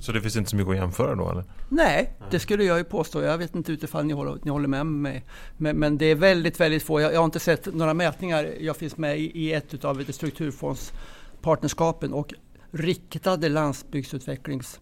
Så 0.00 0.12
det 0.12 0.20
finns 0.20 0.36
inte 0.36 0.50
så 0.50 0.56
mycket 0.56 0.70
att 0.70 0.76
jämföra 0.76 1.14
då 1.14 1.30
eller? 1.30 1.44
Nej, 1.68 2.12
det 2.30 2.38
skulle 2.38 2.64
jag 2.64 2.78
ju 2.78 2.84
påstå. 2.84 3.22
Jag 3.22 3.38
vet 3.38 3.54
inte 3.54 3.72
utifall 3.72 4.04
ni 4.04 4.12
håller, 4.12 4.38
ni 4.42 4.50
håller 4.50 4.68
med 4.68 4.86
mig. 4.86 5.24
Men, 5.56 5.76
men 5.76 5.98
det 5.98 6.06
är 6.06 6.14
väldigt, 6.14 6.60
väldigt 6.60 6.82
få. 6.82 7.00
Jag, 7.00 7.12
jag, 7.12 7.18
har 7.18 7.24
inte 7.24 7.40
sett 7.40 7.74
några 7.74 7.94
mätningar. 7.94 8.54
Jag 8.60 8.76
finns 8.76 8.96
med 8.96 9.18
i, 9.18 9.40
i 9.40 9.52
ett 9.52 9.84
av 9.84 10.04
strukturfondspartnerskapen 10.08 12.12
och 12.12 12.34
riktade 12.70 13.48
landsbygdsutvecklings 13.48 14.80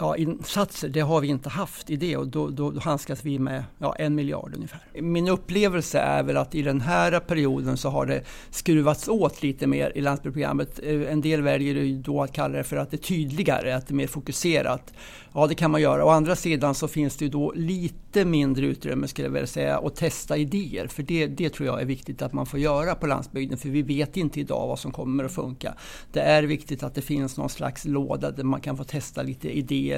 ja, 0.00 0.16
insatser, 0.16 0.88
det 0.88 1.00
har 1.00 1.20
vi 1.20 1.28
inte 1.28 1.48
haft 1.48 1.90
i 1.90 1.96
det 1.96 2.16
och 2.16 2.28
då, 2.28 2.48
då, 2.48 2.70
då 2.70 2.80
handskas 2.80 3.24
vi 3.24 3.38
med 3.38 3.64
ja, 3.78 3.94
en 3.98 4.14
miljard 4.14 4.52
ungefär. 4.54 4.80
Min 4.94 5.28
upplevelse 5.28 5.98
är 5.98 6.22
väl 6.22 6.36
att 6.36 6.54
i 6.54 6.62
den 6.62 6.80
här 6.80 7.20
perioden 7.20 7.76
så 7.76 7.88
har 7.88 8.06
det 8.06 8.22
skruvats 8.50 9.08
åt 9.08 9.42
lite 9.42 9.66
mer 9.66 9.92
i 9.94 10.00
landsbygdsprogrammet. 10.00 10.80
Eh, 10.82 11.12
en 11.12 11.20
del 11.20 11.42
väljer 11.42 11.74
ju 11.74 11.98
då 11.98 12.22
att 12.22 12.32
kalla 12.32 12.56
det 12.56 12.64
för 12.64 12.76
att 12.76 12.90
det 12.90 12.96
är 12.96 12.98
tydligare, 12.98 13.76
att 13.76 13.86
det 13.86 13.92
är 13.92 13.96
mer 13.96 14.06
fokuserat. 14.06 14.92
Ja, 15.32 15.46
det 15.46 15.54
kan 15.54 15.70
man 15.70 15.80
göra. 15.80 16.04
Å 16.04 16.08
andra 16.08 16.36
sidan 16.36 16.74
så 16.74 16.88
finns 16.88 17.16
det 17.16 17.24
ju 17.24 17.30
då 17.30 17.52
lite 17.56 18.24
mindre 18.24 18.66
utrymme 18.66 19.08
skulle 19.08 19.26
jag 19.26 19.32
vilja 19.32 19.46
säga 19.46 19.78
att 19.78 19.96
testa 19.96 20.36
idéer. 20.36 20.86
För 20.86 21.02
det, 21.02 21.26
det 21.26 21.50
tror 21.50 21.66
jag 21.66 21.80
är 21.80 21.84
viktigt 21.84 22.22
att 22.22 22.32
man 22.32 22.46
får 22.46 22.60
göra 22.60 22.94
på 22.94 23.06
landsbygden. 23.06 23.58
För 23.58 23.68
vi 23.68 23.82
vet 23.82 24.16
inte 24.16 24.40
idag 24.40 24.66
vad 24.66 24.78
som 24.78 24.92
kommer 24.92 25.24
att 25.24 25.32
funka. 25.32 25.74
Det 26.12 26.20
är 26.20 26.42
viktigt 26.42 26.82
att 26.82 26.94
det 26.94 27.02
finns 27.02 27.36
någon 27.36 27.48
slags 27.48 27.84
låda 27.84 28.30
där 28.30 28.44
man 28.44 28.60
kan 28.60 28.76
få 28.76 28.84
testa 28.84 29.22
lite 29.22 29.58
idéer. 29.58 29.89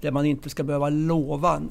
Där 0.00 0.10
man 0.10 0.26
inte 0.26 0.50
ska 0.50 0.62
behöva 0.62 0.88
lova 0.88 1.62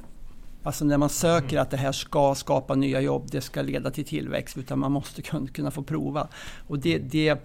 Alltså 0.64 0.86
när 0.86 0.98
man 0.98 1.10
söker 1.10 1.58
att 1.58 1.72
det 1.72 1.78
här 1.78 1.92
ska 1.92 2.36
skapa 2.36 2.76
nya 2.76 3.02
jobb, 3.02 3.28
det 3.32 3.42
ska 3.42 3.62
leda 3.62 3.92
till 3.92 4.06
tillväxt, 4.06 4.58
utan 4.58 4.80
man 4.80 4.92
måste 4.92 5.22
kunna 5.54 5.72
få 5.72 5.84
prova. 5.84 6.28
Och 6.68 6.80
det, 6.80 6.98
det 6.98 7.38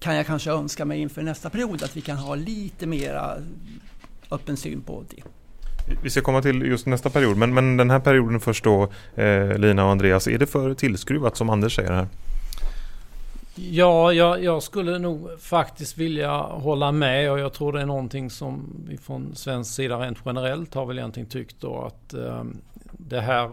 kan 0.00 0.16
jag 0.16 0.26
kanske 0.26 0.50
önska 0.50 0.84
mig 0.84 1.00
inför 1.00 1.22
nästa 1.22 1.50
period, 1.50 1.82
att 1.82 1.96
vi 1.96 2.00
kan 2.00 2.16
ha 2.16 2.34
lite 2.34 2.86
mera 2.86 3.36
öppen 4.30 4.56
syn 4.56 4.80
på 4.80 5.04
det. 5.10 5.22
Vi 6.02 6.10
ska 6.10 6.20
komma 6.20 6.42
till 6.42 6.62
just 6.62 6.86
nästa 6.86 7.10
period, 7.10 7.36
men, 7.36 7.54
men 7.54 7.76
den 7.76 7.90
här 7.90 8.00
perioden 8.00 8.40
först 8.40 8.64
då, 8.64 8.88
eh, 9.14 9.58
Lina 9.58 9.84
och 9.84 9.90
Andreas, 9.90 10.26
är 10.26 10.38
det 10.38 10.46
för 10.46 10.74
tillskruvat 10.74 11.36
som 11.36 11.50
Anders 11.50 11.76
säger 11.76 11.92
här? 11.92 12.08
Ja, 13.54 14.12
jag, 14.12 14.44
jag, 14.44 14.62
skulle 14.62 14.98
nog 14.98 15.40
faktiskt 15.40 15.98
vilja 15.98 16.38
hålla 16.38 16.92
med 16.92 17.32
och 17.32 17.38
jag 17.38 17.52
tror 17.52 17.72
det 17.72 17.80
är 17.80 17.86
någonting 17.86 18.30
som 18.30 18.84
vi 18.88 18.98
från 18.98 19.34
svensk 19.34 19.74
sida 19.74 19.98
rent 19.98 20.18
generellt 20.24 20.74
har 20.74 20.86
väl 20.86 20.98
egentligen 20.98 21.28
tyckt 21.28 21.60
då 21.60 21.82
att 21.82 22.14
eh, 22.14 22.44
det 22.92 23.20
här 23.20 23.50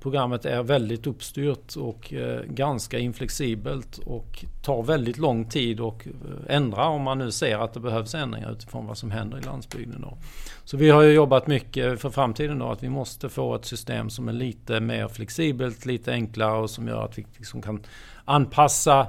programmet 0.00 0.44
är 0.44 0.62
väldigt 0.62 1.06
uppstyrt 1.06 1.76
och 1.76 2.12
eh, 2.12 2.42
ganska 2.42 2.98
inflexibelt 2.98 3.98
och 3.98 4.44
tar 4.62 4.82
väldigt 4.82 5.18
lång 5.18 5.44
tid 5.44 5.80
att 5.80 6.06
eh, 6.06 6.12
ändra 6.48 6.84
om 6.84 7.02
man 7.02 7.18
nu 7.18 7.30
ser 7.30 7.58
att 7.58 7.74
det 7.74 7.80
behövs 7.80 8.14
ändringar 8.14 8.52
utifrån 8.52 8.86
vad 8.86 8.98
som 8.98 9.10
händer 9.10 9.38
i 9.38 9.42
landsbygden. 9.42 10.00
Då. 10.00 10.18
Så 10.64 10.76
vi 10.76 10.90
har 10.90 11.02
ju 11.02 11.12
jobbat 11.12 11.46
mycket 11.46 12.00
för 12.00 12.10
framtiden 12.10 12.58
då 12.58 12.70
att 12.70 12.82
vi 12.82 12.88
måste 12.88 13.28
få 13.28 13.54
ett 13.54 13.64
system 13.64 14.10
som 14.10 14.28
är 14.28 14.32
lite 14.32 14.80
mer 14.80 15.08
flexibelt, 15.08 15.86
lite 15.86 16.12
enklare 16.12 16.58
och 16.58 16.70
som 16.70 16.88
gör 16.88 17.04
att 17.04 17.18
vi 17.18 17.26
liksom 17.36 17.62
kan 17.62 17.80
anpassa 18.24 19.06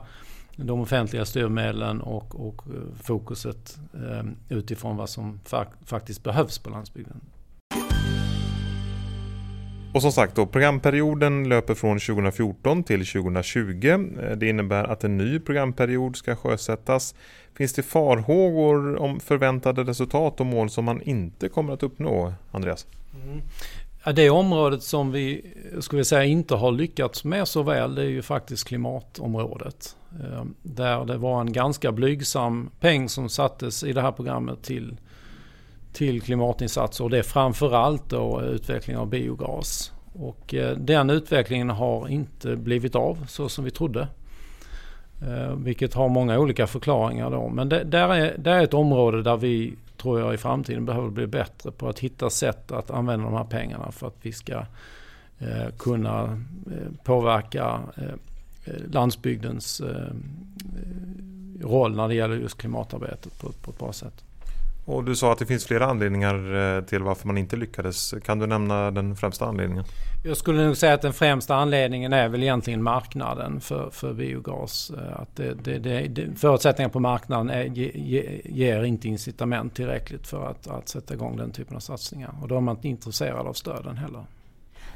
de 0.66 0.80
offentliga 0.80 1.26
styrmedlen 1.26 2.02
och, 2.02 2.48
och 2.48 2.62
eh, 2.68 3.04
fokuset 3.04 3.78
utifrån 4.50 4.98
vad 4.98 5.10
som 5.10 5.40
faktiskt 5.86 6.24
behövs 6.24 6.60
på 6.60 6.70
landsbygden. 6.70 7.22
Och 9.98 10.02
som 10.02 10.12
sagt 10.12 10.36
då, 10.36 10.46
programperioden 10.46 11.50
löper 11.50 11.76
från 11.76 12.00
2014 12.00 12.84
till 12.84 13.06
2020. 13.06 13.88
Eh, 13.88 14.38
det 14.38 14.50
innebär 14.50 14.84
att 14.84 15.04
en 15.04 15.18
ny 15.18 15.40
programperiod 15.40 16.16
ska 16.16 16.36
sjösättas. 16.36 17.16
Finns 17.54 17.74
det 17.74 17.84
farhågor 17.84 18.98
om 18.98 19.20
förväntade 19.20 19.84
resultat 19.84 20.40
och 20.40 20.46
mål 20.46 20.70
som 20.70 20.86
man 20.86 21.02
inte 21.02 21.50
kommer 21.50 21.74
att 21.74 21.84
uppnå, 21.84 22.34
Andreas? 22.52 22.88
Mm. 23.24 23.42
Ja, 24.06 24.12
det 24.12 24.30
området 24.30 24.84
som 24.84 25.12
vi 25.12 25.46
skulle 25.80 26.06
säga 26.06 26.24
inte 26.24 26.56
har 26.56 26.72
lyckats 26.72 27.24
med 27.24 27.48
så 27.48 27.64
väl 27.64 27.96
det 27.96 28.02
är 28.02 28.10
ju 28.10 28.22
faktiskt 28.22 28.68
klimatområdet. 28.68 29.96
Eh, 30.24 30.44
där 30.64 31.06
det 31.06 31.18
var 31.18 31.42
en 31.42 31.52
ganska 31.52 31.92
blygsam 31.92 32.70
peng 32.80 33.10
som 33.10 33.30
sattes 33.30 33.84
i 33.84 33.94
det 33.94 34.02
här 34.02 34.12
programmet 34.12 34.64
till 34.64 34.98
till 35.94 36.22
klimatinsatser 36.22 37.04
och 37.04 37.10
det 37.10 37.18
är 37.18 37.24
framförallt 37.24 38.10
då 38.10 38.42
utveckling 38.42 38.98
av 38.98 39.08
biogas. 39.08 39.92
Och 40.14 40.54
eh, 40.54 40.78
den 40.78 41.10
utvecklingen 41.10 41.70
har 41.70 42.08
inte 42.08 42.56
blivit 42.56 42.96
av 42.96 43.26
så 43.28 43.50
som 43.50 43.66
vi 43.66 43.72
trodde. 43.72 44.08
Eh, 45.28 45.56
vilket 45.56 45.94
har 45.94 46.10
många 46.10 46.40
olika 46.40 46.68
förklaringar 46.68 47.32
då. 47.32 47.50
Men 47.50 47.70
det, 47.70 47.84
där, 47.84 48.10
är, 48.10 48.38
det 48.38 48.52
är 48.52 48.64
ett 48.64 48.74
område 48.74 49.24
där 49.24 49.38
vi 49.38 49.74
tror 49.98 50.20
jag 50.20 50.34
i 50.34 50.38
framtiden 50.38 50.86
behöver 50.86 51.10
bli 51.10 51.28
bättre 51.28 51.72
på 51.72 51.90
att 51.90 52.00
hitta 52.00 52.30
sätt 52.30 52.72
att 52.72 52.92
använda 52.92 53.26
de 53.26 53.34
här 53.34 53.44
pengarna 53.44 53.92
för 53.92 54.08
att 54.08 54.18
vi 54.22 54.32
ska 54.32 54.66
kunna 55.78 56.42
påverka 57.04 57.80
landsbygdens 58.92 59.82
eh, 59.82 60.14
roll 61.62 61.96
när 61.96 62.08
det 62.08 62.16
gäller 62.16 62.36
just 62.36 62.58
klimatarbetet 62.58 63.40
på, 63.40 63.52
på 63.52 63.72
ett 63.72 63.80
bra 63.80 63.94
sätt. 63.94 64.24
Och 64.88 65.04
du 65.04 65.16
sa 65.16 65.32
att 65.32 65.40
det 65.40 65.46
finns 65.46 65.66
flera 65.66 65.86
anledningar 65.86 66.56
eh, 66.56 66.84
till 66.84 67.04
varför 67.04 67.28
man 67.28 67.38
inte 67.38 67.56
lyckades. 67.56 68.14
Kan 68.24 68.40
du 68.40 68.48
nämna 68.48 68.92
den 68.92 69.16
främsta 69.16 69.46
anledningen? 69.46 69.84
Jag 70.26 70.38
skulle 70.38 70.66
nog 70.66 70.78
säga 70.78 70.94
att 70.94 71.02
den 71.02 71.14
främsta 71.14 71.56
anledningen 71.56 72.14
är 72.14 72.28
väl 72.28 72.44
egentligen 72.44 72.84
marknaden 72.84 73.60
för, 73.60 73.90
för 73.90 74.14
biogas. 74.14 74.92
Eh, 74.98 75.20
att 75.20 75.36
det, 75.36 75.54
det, 75.64 76.08
det, 76.08 76.40
förutsättningar 76.40 76.90
på 76.90 77.00
marknaden 77.00 77.50
är, 77.50 77.64
ge, 77.64 78.42
ger 78.46 78.84
inte 78.84 79.08
incitament 79.08 79.76
tillräckligt 79.76 80.28
för 80.28 80.50
att, 80.50 80.68
att 80.68 80.90
sätta 80.90 81.14
igång 81.14 81.38
den 81.38 81.52
typen 81.52 81.76
av 81.76 81.80
satsningar. 81.80 82.36
Och 82.42 82.48
då 82.48 82.58
är 82.58 82.62
man 82.62 82.76
inte 82.76 82.88
intresserad 82.88 83.48
av 83.48 83.54
stöden 83.54 83.98
heller. 83.98 84.24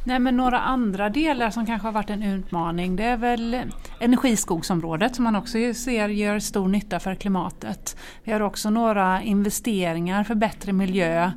Nej, 0.04 0.20
men 0.20 0.38
några 0.38 0.60
andra 0.60 1.10
delar 1.10 1.50
som 1.50 1.66
kanske 1.66 1.88
har 1.88 1.92
varit 1.92 2.10
en 2.10 2.24
utmaning 2.24 2.96
det 2.96 3.04
är 3.04 3.18
väl 3.18 3.62
energiskogsområdet 4.00 5.16
som 5.16 5.24
man 5.24 5.36
också 5.36 5.52
ser 5.74 6.10
gör 6.10 6.40
stor 6.40 6.68
nytta 6.68 7.00
för 7.00 7.16
klimatet. 7.16 7.98
Vi 8.24 8.32
har 8.32 8.40
också 8.40 8.70
några 8.70 9.22
investeringar 9.22 10.24
för 10.24 10.36
bättre 10.36 10.74
miljö 10.74 11.32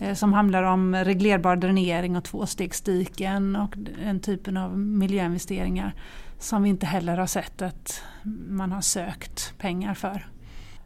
eh, 0.00 0.14
som 0.14 0.32
handlar 0.32 0.62
om 0.62 0.94
reglerbar 0.94 1.56
dränering 1.56 2.16
och 2.16 2.24
tvåstegsdiken 2.24 3.56
och 3.56 3.74
den 4.04 4.20
typen 4.20 4.56
av 4.56 4.78
miljöinvesteringar 4.78 5.94
som 6.38 6.62
vi 6.62 6.68
inte 6.68 6.86
heller 6.86 7.16
har 7.16 7.26
sett 7.26 7.62
att 7.62 8.02
man 8.48 8.72
har 8.72 8.80
sökt 8.80 9.58
pengar 9.58 9.94
för. 9.94 10.26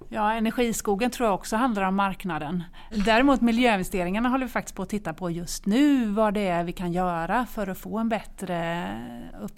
Ja, 0.08 0.32
energiskogen 0.32 1.10
tror 1.10 1.26
jag 1.26 1.34
också 1.34 1.56
handlar 1.56 1.82
om 1.82 1.96
marknaden. 1.96 2.62
Däremot 3.04 3.40
miljöinvesteringarna 3.40 4.28
håller 4.28 4.46
vi 4.46 4.52
faktiskt 4.52 4.76
på 4.76 4.82
att 4.82 4.88
titta 4.88 5.12
på 5.12 5.30
just 5.30 5.66
nu, 5.66 6.06
vad 6.06 6.34
det 6.34 6.46
är 6.46 6.64
vi 6.64 6.72
kan 6.72 6.92
göra 6.92 7.46
för 7.46 7.66
att 7.66 7.78
få 7.78 7.98
en 7.98 8.08
bättre 8.08 8.88
upp, 9.42 9.52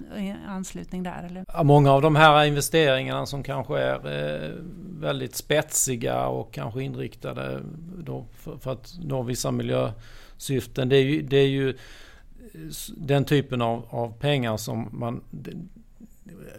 anslutning 0.49 1.03
där. 1.03 1.27
Eller? 1.31 1.45
Ja, 1.49 1.63
många 1.63 1.93
av 1.93 2.03
de 2.03 2.17
här 2.17 2.45
investeringarna 2.45 3.27
som 3.27 3.43
kanske 3.43 3.79
är 3.79 3.95
eh, 3.95 4.51
väldigt 5.01 5.37
spetsiga 5.37 6.27
och 6.27 6.55
kanske 6.55 6.83
inriktade 6.83 7.61
för, 8.33 8.57
för, 8.57 8.73
att 8.73 8.95
nå 9.03 9.23
vissa 9.23 9.51
miljösyften, 9.51 10.89
det 10.89 10.97
är 10.97 11.03
ju, 11.03 11.23
det 11.23 11.37
är 11.37 11.49
ju 11.49 11.69
eh, 11.69 11.75
den 12.97 13.25
typen 13.25 13.63
av, 13.63 13.87
av 13.91 14.13
pengar 14.19 14.57
som 14.57 14.89
man 14.93 15.21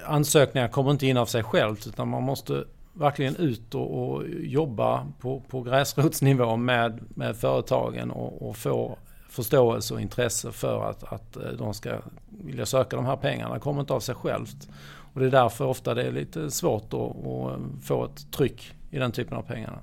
ansökningar 0.06 0.68
kommer 0.68 0.92
inte 0.92 1.08
in 1.08 1.18
av 1.18 1.26
sig 1.26 1.44
självt 1.44 1.88
utan 1.88 2.08
man 2.08 2.24
måste 2.24 2.66
verkligen 2.96 3.36
ut 3.36 3.76
och, 3.76 4.04
och 4.04 4.24
jobba 4.30 5.08
på, 5.20 5.40
på 5.40 5.62
gräsrotsnivå 5.62 6.56
med, 6.56 7.00
med 7.10 7.38
företagen 7.38 8.12
och, 8.12 8.50
och, 8.50 8.58
få 8.58 8.98
förståelse 9.30 9.94
och 9.94 10.02
intresse 10.02 10.52
för 10.52 10.90
att, 10.90 11.04
att 11.04 11.38
eh, 11.38 11.50
de 11.58 11.74
ska 11.74 11.98
vilja 12.44 12.66
söka 12.66 12.96
de 12.96 13.06
här 13.06 13.16
pengarna. 13.16 13.54
Det 13.54 13.60
kommer 13.60 13.82
inte 13.82 13.94
av 13.94 14.00
sig 14.00 14.16
självt. 14.16 14.70
Och 15.14 15.20
det 15.20 15.26
är 15.26 15.32
därför 15.32 15.66
ofta 15.66 15.94
det 15.94 16.04
är 16.04 16.12
lite 16.12 16.52
svårt 16.52 16.94
att, 16.94 17.28
att 17.28 17.60
få 17.84 18.06
ett 18.06 18.32
tryck 18.32 18.74
i 18.92 19.00
den 19.00 19.12
typen 19.12 19.38
av 19.38 19.42
pengarna. 19.42 19.80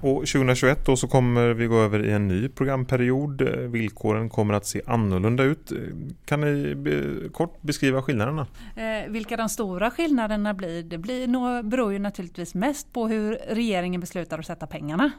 Och 0.00 0.26
2021 0.26 0.86
då 0.86 0.96
så 0.96 1.08
kommer 1.08 1.50
vi 1.50 1.66
gå 1.66 1.80
över 1.80 2.06
i 2.06 2.12
en 2.12 2.28
ny 2.28 2.48
programperiod. 2.48 3.40
Eh, 3.40 3.48
villkoren 3.48 4.28
kommer 4.28 4.54
att 4.54 4.66
se 4.66 4.82
annorlunda 4.86 5.42
ut. 5.42 5.72
Eh, 5.72 5.78
kan 6.24 6.40
ni 6.40 6.74
be, 6.74 7.28
kort 7.28 7.62
beskriva 7.62 8.02
skillnaderna? 8.02 8.46
Eh, 8.76 9.10
vilka 9.10 9.36
de 9.36 9.48
stora 9.48 9.90
skillnaderna 9.90 10.54
blir, 10.54 10.82
det 10.82 10.98
blir 10.98 11.26
nog, 11.26 11.64
beror 11.64 11.92
ju 11.92 11.98
naturligtvis 11.98 12.54
mest 12.54 12.92
på 12.92 13.08
hur 13.08 13.38
regeringen 13.48 14.00
beslutar 14.00 14.38
att 14.38 14.46
sätta 14.46 14.66
pengarna. 14.66 15.10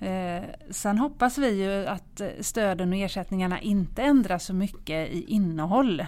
Eh, 0.00 0.44
sen 0.70 0.98
hoppas 0.98 1.38
vi 1.38 1.62
ju 1.62 1.86
att 1.86 2.20
eh, 2.20 2.28
stöden 2.40 2.92
och 2.92 2.98
ersättningarna 2.98 3.60
inte 3.60 4.02
ändras 4.02 4.44
så 4.44 4.54
mycket 4.54 5.08
i 5.08 5.24
innehåll. 5.28 6.06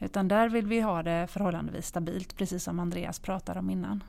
Utan 0.00 0.28
där 0.28 0.48
vill 0.48 0.66
vi 0.66 0.80
ha 0.80 1.02
det 1.02 1.26
förhållandevis 1.30 1.86
stabilt, 1.86 2.36
precis 2.36 2.64
som 2.64 2.80
Andreas 2.80 3.18
pratade 3.18 3.60
om 3.60 3.70
innan. 3.70 4.02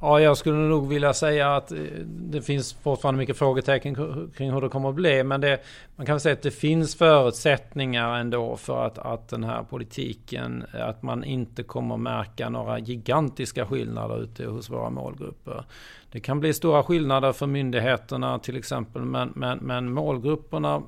Ja, 0.00 0.20
jag 0.20 0.36
skulle 0.36 0.56
nog 0.56 0.88
vilja 0.88 1.14
säga 1.14 1.56
att 1.56 1.72
eh, 1.72 1.78
det 2.04 2.42
finns 2.42 2.72
fortfarande 2.72 3.18
mycket 3.18 3.38
frågetecken 3.38 3.94
kring 4.36 4.52
hur 4.52 4.60
det 4.60 4.68
kommer 4.68 4.88
att 4.88 4.94
bli. 4.94 5.24
Men 5.24 5.40
det, 5.40 5.60
man 5.96 6.06
kan 6.06 6.14
väl 6.14 6.20
säga 6.20 6.32
att 6.32 6.42
det 6.42 6.50
finns 6.50 6.96
förutsättningar 6.96 8.18
ändå 8.18 8.56
för 8.56 8.86
att, 8.86 8.98
att 8.98 9.28
den 9.28 9.44
här 9.44 9.62
politiken, 9.62 10.64
eh, 10.74 10.88
att 10.88 11.02
man 11.02 11.24
inte 11.24 11.62
kommer 11.62 11.96
märka 11.96 12.48
några 12.48 12.78
gigantiska 12.78 13.66
skillnader 13.66 14.22
ute 14.22 14.46
hos 14.46 14.70
våra 14.70 14.90
målgrupper. 14.90 15.64
Det 16.12 16.20
kan 16.20 16.40
bli 16.40 16.54
stora 16.54 16.82
skillnader 16.82 17.32
för 17.32 17.46
myndigheterna 17.46 18.38
till 18.38 18.56
exempel, 18.56 19.02
men, 19.02 19.32
men, 19.34 19.58
men 19.58 19.92
målgrupperna 19.92 20.82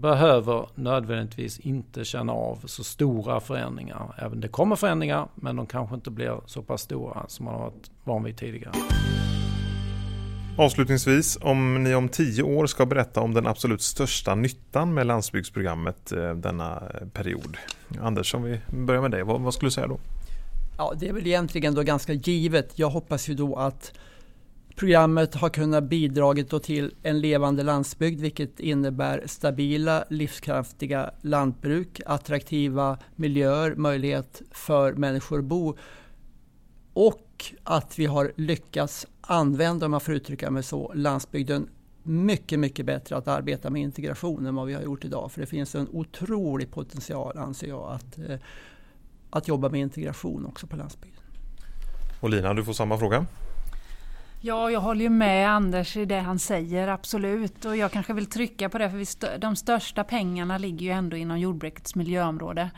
behöver 0.00 0.66
nödvändigtvis 0.74 1.58
inte 1.58 2.04
känna 2.04 2.32
av 2.32 2.58
så 2.64 2.84
stora 2.84 3.40
förändringar. 3.40 4.14
Även 4.18 4.40
det 4.40 4.48
kommer 4.48 4.76
förändringar 4.76 5.28
men 5.34 5.56
de 5.56 5.66
kanske 5.66 5.94
inte 5.94 6.10
blir 6.10 6.40
så 6.46 6.62
pass 6.62 6.82
stora 6.82 7.24
som 7.28 7.44
man 7.44 7.54
har 7.54 7.60
varit 7.60 7.90
van 8.04 8.24
vid 8.24 8.36
tidigare. 8.36 8.74
Avslutningsvis, 10.58 11.38
om 11.40 11.84
ni 11.84 11.94
om 11.94 12.08
tio 12.08 12.42
år 12.42 12.66
ska 12.66 12.86
berätta 12.86 13.20
om 13.20 13.34
den 13.34 13.46
absolut 13.46 13.82
största 13.82 14.34
nyttan 14.34 14.94
med 14.94 15.06
landsbygdsprogrammet 15.06 16.12
eh, 16.12 16.34
denna 16.34 16.82
period. 17.12 17.56
Anders, 18.00 18.34
om 18.34 18.42
vi 18.42 18.60
börjar 18.70 19.02
med 19.02 19.10
dig, 19.10 19.22
vad, 19.22 19.40
vad 19.40 19.54
skulle 19.54 19.66
du 19.66 19.72
säga 19.72 19.86
då? 19.86 19.98
Ja, 20.78 20.94
det 20.96 21.08
är 21.08 21.12
väl 21.12 21.26
egentligen 21.26 21.74
då 21.74 21.82
ganska 21.82 22.12
givet. 22.12 22.78
Jag 22.78 22.90
hoppas 22.90 23.28
ju 23.28 23.34
då 23.34 23.56
att 23.56 23.92
programmet 24.74 25.34
har 25.34 25.48
kunnat 25.48 25.84
bidragit 25.84 26.62
till 26.62 26.94
en 27.02 27.20
levande 27.20 27.62
landsbygd 27.62 28.20
vilket 28.20 28.60
innebär 28.60 29.22
stabila, 29.26 30.04
livskraftiga 30.10 31.10
lantbruk, 31.20 32.00
attraktiva 32.06 32.98
miljöer, 33.16 33.74
möjlighet 33.74 34.42
för 34.50 34.92
människor 34.92 35.38
att 35.38 35.44
bo 35.44 35.76
och 36.92 37.44
att 37.62 37.98
vi 37.98 38.06
har 38.06 38.32
lyckats 38.36 39.06
använda, 39.20 39.86
om 39.86 39.90
man 39.90 40.00
får 40.00 40.14
uttrycka 40.14 40.50
mig 40.50 40.62
så, 40.62 40.92
landsbygden 40.94 41.68
mycket, 42.02 42.58
mycket 42.58 42.86
bättre 42.86 43.16
att 43.16 43.28
arbeta 43.28 43.70
med 43.70 43.82
integration 43.82 44.46
än 44.46 44.54
vad 44.54 44.66
vi 44.66 44.74
har 44.74 44.82
gjort 44.82 45.04
idag. 45.04 45.32
För 45.32 45.40
det 45.40 45.46
finns 45.46 45.74
en 45.74 45.88
otrolig 45.92 46.70
potential, 46.70 47.38
anser 47.38 47.68
jag, 47.68 47.92
att, 47.92 48.18
eh, 48.18 48.38
att 49.30 49.48
jobba 49.48 49.68
med 49.68 49.80
integration 49.80 50.46
också 50.46 50.66
på 50.66 50.76
landsbygden. 50.76 51.22
Och 52.20 52.30
Lina, 52.30 52.54
du 52.54 52.64
får 52.64 52.72
samma 52.72 52.98
fråga. 52.98 53.26
Ja, 54.46 54.70
jag 54.70 54.80
håller 54.80 55.00
ju 55.00 55.10
med 55.10 55.50
Anders 55.50 55.96
i 55.96 56.04
det 56.04 56.18
han 56.18 56.38
säger, 56.38 56.88
absolut. 56.88 57.64
Och 57.64 57.76
jag 57.76 57.92
kanske 57.92 58.12
vill 58.12 58.26
trycka 58.26 58.68
på 58.68 58.78
det, 58.78 58.90
för 58.90 59.38
de 59.38 59.56
största 59.56 60.04
pengarna 60.04 60.58
ligger 60.58 60.86
ju 60.86 60.92
ändå 60.92 61.16
inom 61.16 61.38
jordbrukets 61.38 61.94
miljöområde. 61.94 62.70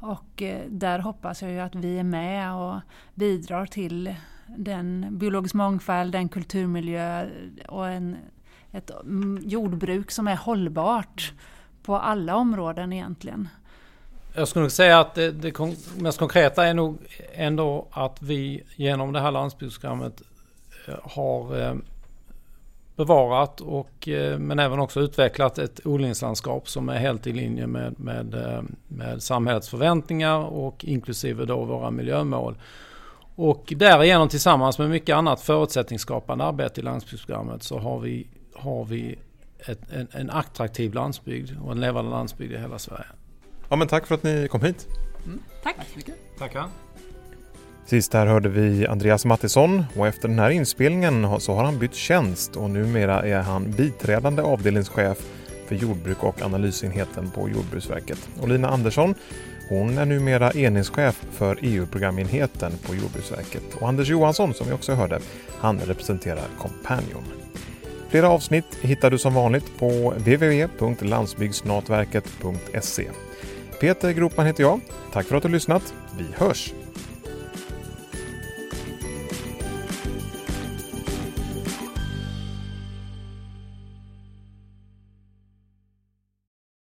Och 0.00 0.42
eh, 0.42 0.60
där 0.68 0.98
hoppas 0.98 1.42
jag 1.42 1.50
ju 1.50 1.60
att 1.60 1.74
vi 1.74 1.98
är 1.98 2.04
med 2.04 2.54
och 2.54 2.80
bidrar 3.14 3.66
till 3.66 4.14
den 4.46 5.06
biologisk 5.10 5.54
mångfald, 5.54 6.12
den 6.12 6.28
kulturmiljö 6.28 7.26
och 7.68 7.88
en, 7.88 8.16
ett 8.72 8.90
mm, 8.90 9.42
jordbruk 9.44 10.10
som 10.10 10.28
är 10.28 10.36
hållbart 10.36 11.32
på 11.82 11.96
alla 11.96 12.36
områden 12.36 12.92
egentligen. 12.92 13.48
Jag 14.34 14.48
skulle 14.48 14.62
nog 14.62 14.72
säga 14.72 15.00
att 15.00 15.14
det, 15.14 15.30
det 15.30 15.52
mest 15.98 16.18
konkreta 16.18 16.66
är 16.66 16.74
nog 16.74 16.98
ändå 17.34 17.88
att 17.90 18.22
vi 18.22 18.62
genom 18.76 19.12
det 19.12 19.20
här 19.20 19.30
landsbygdsprogrammet 19.30 20.22
har 21.02 21.60
eh, 21.60 21.74
bevarat 22.96 23.60
och 23.60 24.08
eh, 24.08 24.38
men 24.38 24.58
även 24.58 24.78
också 24.78 25.00
utvecklat 25.00 25.58
ett 25.58 25.86
odlingslandskap 25.86 26.68
som 26.68 26.88
är 26.88 26.98
helt 26.98 27.26
i 27.26 27.32
linje 27.32 27.66
med, 27.66 28.00
med, 28.00 28.34
eh, 28.34 28.62
med 28.88 29.22
samhällets 29.22 29.68
förväntningar 29.68 30.38
och 30.38 30.84
inklusive 30.84 31.44
då 31.44 31.64
våra 31.64 31.90
miljömål. 31.90 32.56
Och 33.34 33.72
därigenom 33.76 34.28
tillsammans 34.28 34.78
med 34.78 34.90
mycket 34.90 35.16
annat 35.16 35.40
förutsättningsskapande 35.40 36.44
arbete 36.44 36.80
i 36.80 36.84
landsbygdsprogrammet 36.84 37.62
så 37.62 37.78
har 37.78 37.98
vi, 37.98 38.26
har 38.54 38.84
vi 38.84 39.18
ett, 39.58 39.92
en, 39.92 40.08
en 40.12 40.30
attraktiv 40.30 40.94
landsbygd 40.94 41.50
och 41.64 41.72
en 41.72 41.80
levande 41.80 42.10
landsbygd 42.10 42.52
i 42.52 42.58
hela 42.58 42.78
Sverige. 42.78 43.06
Ja 43.68 43.76
men 43.76 43.88
tack 43.88 44.06
för 44.06 44.14
att 44.14 44.22
ni 44.22 44.48
kom 44.50 44.60
hit. 44.62 44.86
Mm. 45.26 45.40
Tack. 45.62 45.76
Tackar. 46.38 46.66
Sist 47.86 48.14
här 48.14 48.26
hörde 48.26 48.48
vi 48.48 48.86
Andreas 48.86 49.24
Mattisson 49.24 49.84
och 49.96 50.06
efter 50.06 50.28
den 50.28 50.38
här 50.38 50.50
inspelningen 50.50 51.40
så 51.40 51.54
har 51.54 51.64
han 51.64 51.78
bytt 51.78 51.94
tjänst 51.94 52.56
och 52.56 52.70
numera 52.70 53.26
är 53.26 53.40
han 53.40 53.70
biträdande 53.70 54.42
avdelningschef 54.42 55.18
för 55.68 55.74
jordbruk 55.74 56.24
och 56.24 56.42
analysenheten 56.42 57.30
på 57.30 57.48
Jordbruksverket. 57.48 58.28
Och 58.40 58.48
Lina 58.48 58.68
Andersson 58.68 59.14
hon 59.68 59.98
är 59.98 60.04
numera 60.04 60.52
enhetschef 60.52 61.24
för 61.30 61.58
EU-programenheten 61.60 62.72
på 62.86 62.94
Jordbruksverket. 62.94 63.62
Och 63.80 63.88
Anders 63.88 64.08
Johansson, 64.08 64.54
som 64.54 64.66
vi 64.66 64.72
också 64.72 64.92
hörde, 64.92 65.20
han 65.58 65.80
representerar 65.80 66.44
Companion. 66.58 67.24
Flera 68.08 68.28
avsnitt 68.28 68.78
hittar 68.80 69.10
du 69.10 69.18
som 69.18 69.34
vanligt 69.34 69.78
på 69.78 70.14
www.landsbygdsnatverket.se. 70.16 73.10
Peter 73.80 74.12
Gropman 74.12 74.46
heter 74.46 74.62
jag. 74.62 74.80
Tack 75.12 75.26
för 75.26 75.36
att 75.36 75.42
du 75.42 75.48
lyssnat. 75.48 75.94
Vi 76.18 76.24
hörs! 76.34 76.72